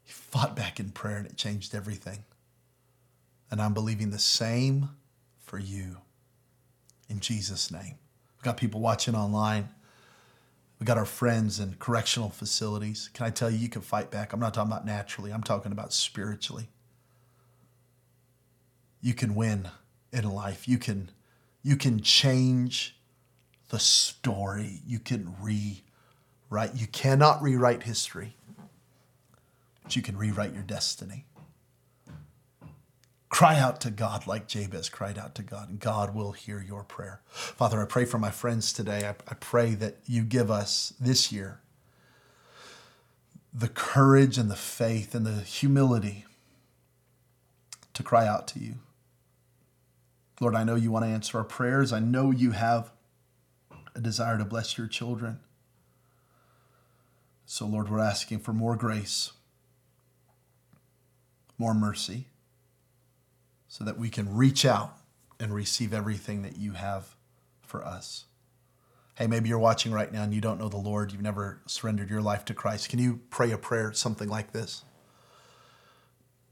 He 0.04 0.12
fought 0.12 0.56
back 0.56 0.80
in 0.80 0.90
prayer, 0.90 1.18
and 1.18 1.28
it 1.28 1.38
changed 1.38 1.76
everything. 1.76 2.24
And 3.50 3.62
I'm 3.62 3.74
believing 3.74 4.10
the 4.10 4.20
same 4.20 4.90
for 5.40 5.58
you 5.58 5.98
in 7.10 7.20
Jesus' 7.20 7.72
name. 7.72 7.96
We've 8.36 8.44
got 8.44 8.58
people 8.58 8.82
watching 8.82 9.16
online. 9.16 9.70
We 10.80 10.86
got 10.86 10.98
our 10.98 11.06
friends 11.06 11.60
in 11.60 11.76
correctional 11.80 12.30
facilities. 12.30 13.10
Can 13.14 13.26
I 13.26 13.30
tell 13.30 13.50
you, 13.50 13.58
you 13.58 13.70
can 13.70 13.82
fight 13.82 14.12
back? 14.12 14.34
I'm 14.34 14.40
not 14.40 14.54
talking 14.54 14.72
about 14.72 14.86
naturally, 14.86 15.32
I'm 15.32 15.44
talking 15.44 15.72
about 15.72 15.94
spiritually. 15.94 16.70
You 19.02 19.14
can 19.14 19.36
win 19.36 19.70
in 20.12 20.30
life. 20.30 20.68
You 20.68 20.78
can, 20.78 21.12
you 21.64 21.78
can 21.78 22.02
change 22.02 23.00
the 23.70 23.80
story. 23.80 24.82
You 24.86 25.00
can 25.00 25.36
rewrite. 25.42 26.76
You 26.76 26.88
cannot 26.88 27.42
rewrite 27.42 27.84
history, 27.84 28.36
but 29.84 29.96
you 29.96 30.02
can 30.02 30.18
rewrite 30.18 30.54
your 30.54 30.64
destiny. 30.64 31.26
Cry 33.38 33.60
out 33.60 33.80
to 33.82 33.92
God 33.92 34.26
like 34.26 34.48
Jabez 34.48 34.90
cried 34.90 35.16
out 35.16 35.36
to 35.36 35.44
God, 35.44 35.70
and 35.70 35.80
God 35.80 36.16
will 36.16 36.32
hear 36.32 36.60
your 36.60 36.84
prayer. 36.84 37.22
Father, 37.30 37.80
I 37.80 37.86
pray 37.86 38.04
for 38.04 38.18
my 38.18 38.32
friends 38.32 38.74
today. 38.74 39.06
I, 39.06 39.12
I 39.30 39.36
pray 39.36 39.76
that 39.76 39.98
you 40.08 40.24
give 40.24 40.50
us 40.50 40.92
this 41.00 41.32
year 41.32 41.62
the 43.54 43.68
courage 43.68 44.40
and 44.40 44.50
the 44.50 44.56
faith 44.56 45.14
and 45.14 45.24
the 45.24 45.42
humility 45.42 46.26
to 47.94 48.02
cry 48.02 48.26
out 48.26 48.48
to 48.48 48.60
you. 48.60 48.80
Lord, 50.42 50.56
I 50.56 50.64
know 50.64 50.74
you 50.74 50.90
want 50.90 51.06
to 51.06 51.12
answer 51.12 51.38
our 51.38 51.44
prayers. 51.44 51.94
I 51.94 52.00
know 52.00 52.32
you 52.32 52.54
have 52.54 52.90
a 53.94 54.02
desire 54.02 54.40
to 54.40 54.46
bless 54.46 54.80
your 54.80 54.88
children. 54.88 55.42
So, 57.46 57.68
Lord, 57.68 57.88
we're 57.88 58.00
asking 58.00 58.40
for 58.40 58.52
more 58.52 58.76
grace, 58.76 59.34
more 61.60 61.76
mercy 61.76 62.30
so 63.78 63.84
that 63.84 64.00
we 64.00 64.10
can 64.10 64.36
reach 64.36 64.66
out 64.66 64.98
and 65.40 65.54
receive 65.54 65.94
everything 65.94 66.42
that 66.42 66.58
you 66.58 66.72
have 66.72 67.16
for 67.62 67.86
us. 67.86 68.26
Hey, 69.14 69.28
maybe 69.28 69.50
you're 69.50 69.60
watching 69.60 69.92
right 69.92 70.12
now 70.12 70.24
and 70.24 70.34
you 70.34 70.42
don't 70.42 70.60
know 70.60 70.68
the 70.68 70.78
Lord, 70.78 71.12
you've 71.12 71.22
never 71.22 71.62
surrendered 71.68 72.10
your 72.10 72.22
life 72.22 72.44
to 72.46 72.56
Christ. 72.56 72.90
Can 72.90 72.98
you 72.98 73.20
pray 73.30 73.52
a 73.52 73.58
prayer, 73.58 73.94
something 73.94 74.28
like 74.28 74.52
this? 74.52 74.84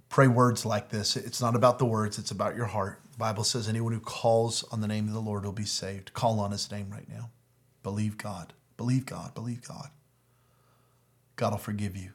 Pray 0.07 0.27
words 0.27 0.67
like 0.67 0.89
this. 0.89 1.15
It's 1.15 1.41
not 1.41 1.55
about 1.55 1.79
the 1.79 1.85
words, 1.85 2.19
it's 2.19 2.29
about 2.29 2.55
your 2.55 2.67
heart. 2.67 3.01
The 3.11 3.17
Bible 3.17 3.43
says 3.43 3.67
anyone 3.67 3.93
who 3.93 3.99
calls 3.99 4.63
on 4.71 4.81
the 4.81 4.87
name 4.87 5.07
of 5.07 5.15
the 5.15 5.19
Lord 5.19 5.45
will 5.45 5.51
be 5.51 5.65
saved. 5.65 6.13
Call 6.13 6.39
on 6.39 6.51
his 6.51 6.69
name 6.69 6.91
right 6.91 7.09
now. 7.09 7.31
Believe 7.81 8.19
God. 8.19 8.53
Believe 8.77 9.07
God. 9.07 9.33
Believe 9.33 9.67
God. 9.67 9.89
God 11.37 11.53
will 11.53 11.57
forgive 11.57 11.97
you. 11.97 12.11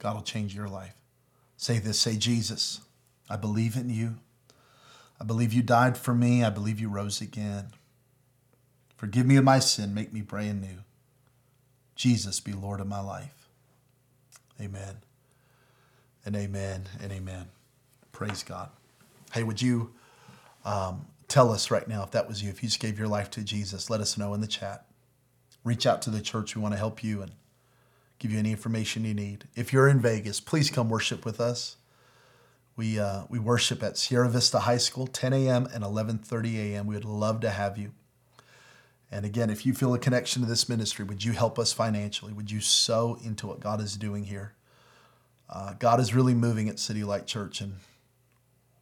God 0.00 0.16
will 0.16 0.22
change 0.22 0.52
your 0.52 0.68
life. 0.68 0.94
Say 1.56 1.78
this 1.78 2.00
say, 2.00 2.16
Jesus, 2.16 2.80
I 3.30 3.36
believe 3.36 3.76
in 3.76 3.88
you. 3.88 4.16
I 5.20 5.24
believe 5.24 5.52
you 5.52 5.62
died 5.62 5.98
for 5.98 6.14
me. 6.14 6.44
I 6.44 6.50
believe 6.50 6.80
you 6.80 6.88
rose 6.88 7.20
again. 7.20 7.68
Forgive 8.96 9.26
me 9.26 9.36
of 9.36 9.44
my 9.44 9.58
sin. 9.58 9.94
Make 9.94 10.12
me 10.12 10.20
brand 10.20 10.60
new. 10.60 10.78
Jesus 11.94 12.40
be 12.40 12.52
Lord 12.52 12.80
of 12.80 12.86
my 12.86 13.00
life. 13.00 13.48
Amen. 14.60 14.98
And 16.24 16.36
amen 16.36 16.88
and 17.02 17.12
amen. 17.12 17.46
Praise 18.12 18.42
God. 18.42 18.70
Hey, 19.32 19.42
would 19.42 19.62
you 19.62 19.92
um, 20.64 21.06
tell 21.26 21.50
us 21.50 21.70
right 21.70 21.86
now 21.88 22.02
if 22.02 22.10
that 22.12 22.28
was 22.28 22.42
you, 22.42 22.50
if 22.50 22.62
you 22.62 22.68
just 22.68 22.80
gave 22.80 22.98
your 22.98 23.08
life 23.08 23.30
to 23.32 23.42
Jesus? 23.42 23.90
Let 23.90 24.00
us 24.00 24.18
know 24.18 24.34
in 24.34 24.40
the 24.40 24.46
chat. 24.46 24.84
Reach 25.64 25.86
out 25.86 26.02
to 26.02 26.10
the 26.10 26.20
church. 26.20 26.54
We 26.54 26.62
want 26.62 26.74
to 26.74 26.78
help 26.78 27.02
you 27.02 27.22
and 27.22 27.32
give 28.18 28.32
you 28.32 28.38
any 28.38 28.50
information 28.50 29.04
you 29.04 29.14
need. 29.14 29.44
If 29.56 29.72
you're 29.72 29.88
in 29.88 30.00
Vegas, 30.00 30.40
please 30.40 30.70
come 30.70 30.88
worship 30.88 31.24
with 31.24 31.40
us. 31.40 31.77
We, 32.78 33.00
uh, 33.00 33.24
we 33.28 33.40
worship 33.40 33.82
at 33.82 33.98
Sierra 33.98 34.28
Vista 34.28 34.60
High 34.60 34.76
School, 34.76 35.08
10 35.08 35.32
a.m. 35.32 35.66
and 35.74 35.82
11:30 35.82 36.54
a.m. 36.58 36.86
We 36.86 36.94
would 36.94 37.04
love 37.04 37.40
to 37.40 37.50
have 37.50 37.76
you. 37.76 37.90
And 39.10 39.26
again, 39.26 39.50
if 39.50 39.66
you 39.66 39.74
feel 39.74 39.92
a 39.94 39.98
connection 39.98 40.42
to 40.42 40.48
this 40.48 40.68
ministry, 40.68 41.04
would 41.04 41.24
you 41.24 41.32
help 41.32 41.58
us 41.58 41.72
financially? 41.72 42.32
Would 42.32 42.52
you 42.52 42.60
sow 42.60 43.18
into 43.24 43.48
what 43.48 43.58
God 43.58 43.80
is 43.80 43.96
doing 43.96 44.22
here? 44.26 44.54
Uh, 45.50 45.72
God 45.72 45.98
is 45.98 46.14
really 46.14 46.34
moving 46.34 46.68
at 46.68 46.78
City 46.78 47.02
Light 47.02 47.26
Church, 47.26 47.60
and 47.60 47.80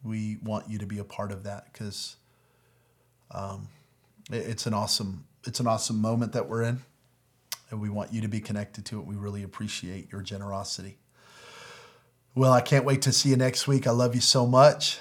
we 0.05 0.37
want 0.43 0.69
you 0.69 0.77
to 0.79 0.87
be 0.87 0.99
a 0.99 1.05
part 1.05 1.33
of 1.33 1.45
that 1.45 1.73
because 1.73 2.17
um, 3.31 3.69
it, 4.31 4.47
it's 4.47 4.67
an 4.67 4.75
awesome 4.75 5.25
it's 5.45 5.59
an 5.59 5.67
awesome 5.67 6.03
moment 6.03 6.35
that 6.35 6.51
we're 6.51 6.65
in, 6.65 6.83
and 7.71 7.81
we 7.81 7.89
want 7.89 8.13
you 8.13 8.21
to 8.21 8.29
be 8.29 8.41
connected 8.41 8.85
to 8.85 9.01
it. 9.01 9.07
We 9.07 9.15
really 9.15 9.43
appreciate 9.43 10.13
your 10.13 10.21
generosity. 10.21 10.99
Well, 12.37 12.53
I 12.53 12.61
can't 12.61 12.85
wait 12.85 13.01
to 13.03 13.13
see 13.13 13.31
you 13.31 13.37
next 13.37 13.67
week. 13.67 13.87
I 13.87 13.93
love 13.93 14.15
you 14.15 14.21
so 14.21 14.47
much. 14.47 15.01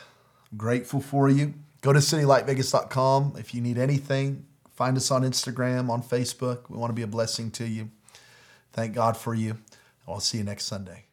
I'm 0.50 0.58
grateful 0.58 1.02
for 1.02 1.28
you. 1.30 1.54
Go 1.82 1.92
to 1.92 2.00
citylightvegas.com 2.00 3.36
if 3.38 3.54
you 3.54 3.60
need 3.60 3.78
anything. 3.78 4.46
Find 4.74 4.96
us 4.96 5.12
on 5.12 5.24
Instagram, 5.24 5.90
on 5.90 6.02
Facebook. 6.02 6.70
We 6.70 6.78
want 6.78 6.92
to 6.92 6.96
be 6.96 7.02
a 7.02 7.08
blessing 7.08 7.52
to 7.52 7.68
you. 7.68 7.90
Thank 8.72 8.96
God 8.96 9.18
for 9.18 9.34
you. 9.34 9.58
I'll 10.08 10.22
see 10.22 10.38
you 10.38 10.46
next 10.46 10.64
Sunday. 10.64 11.08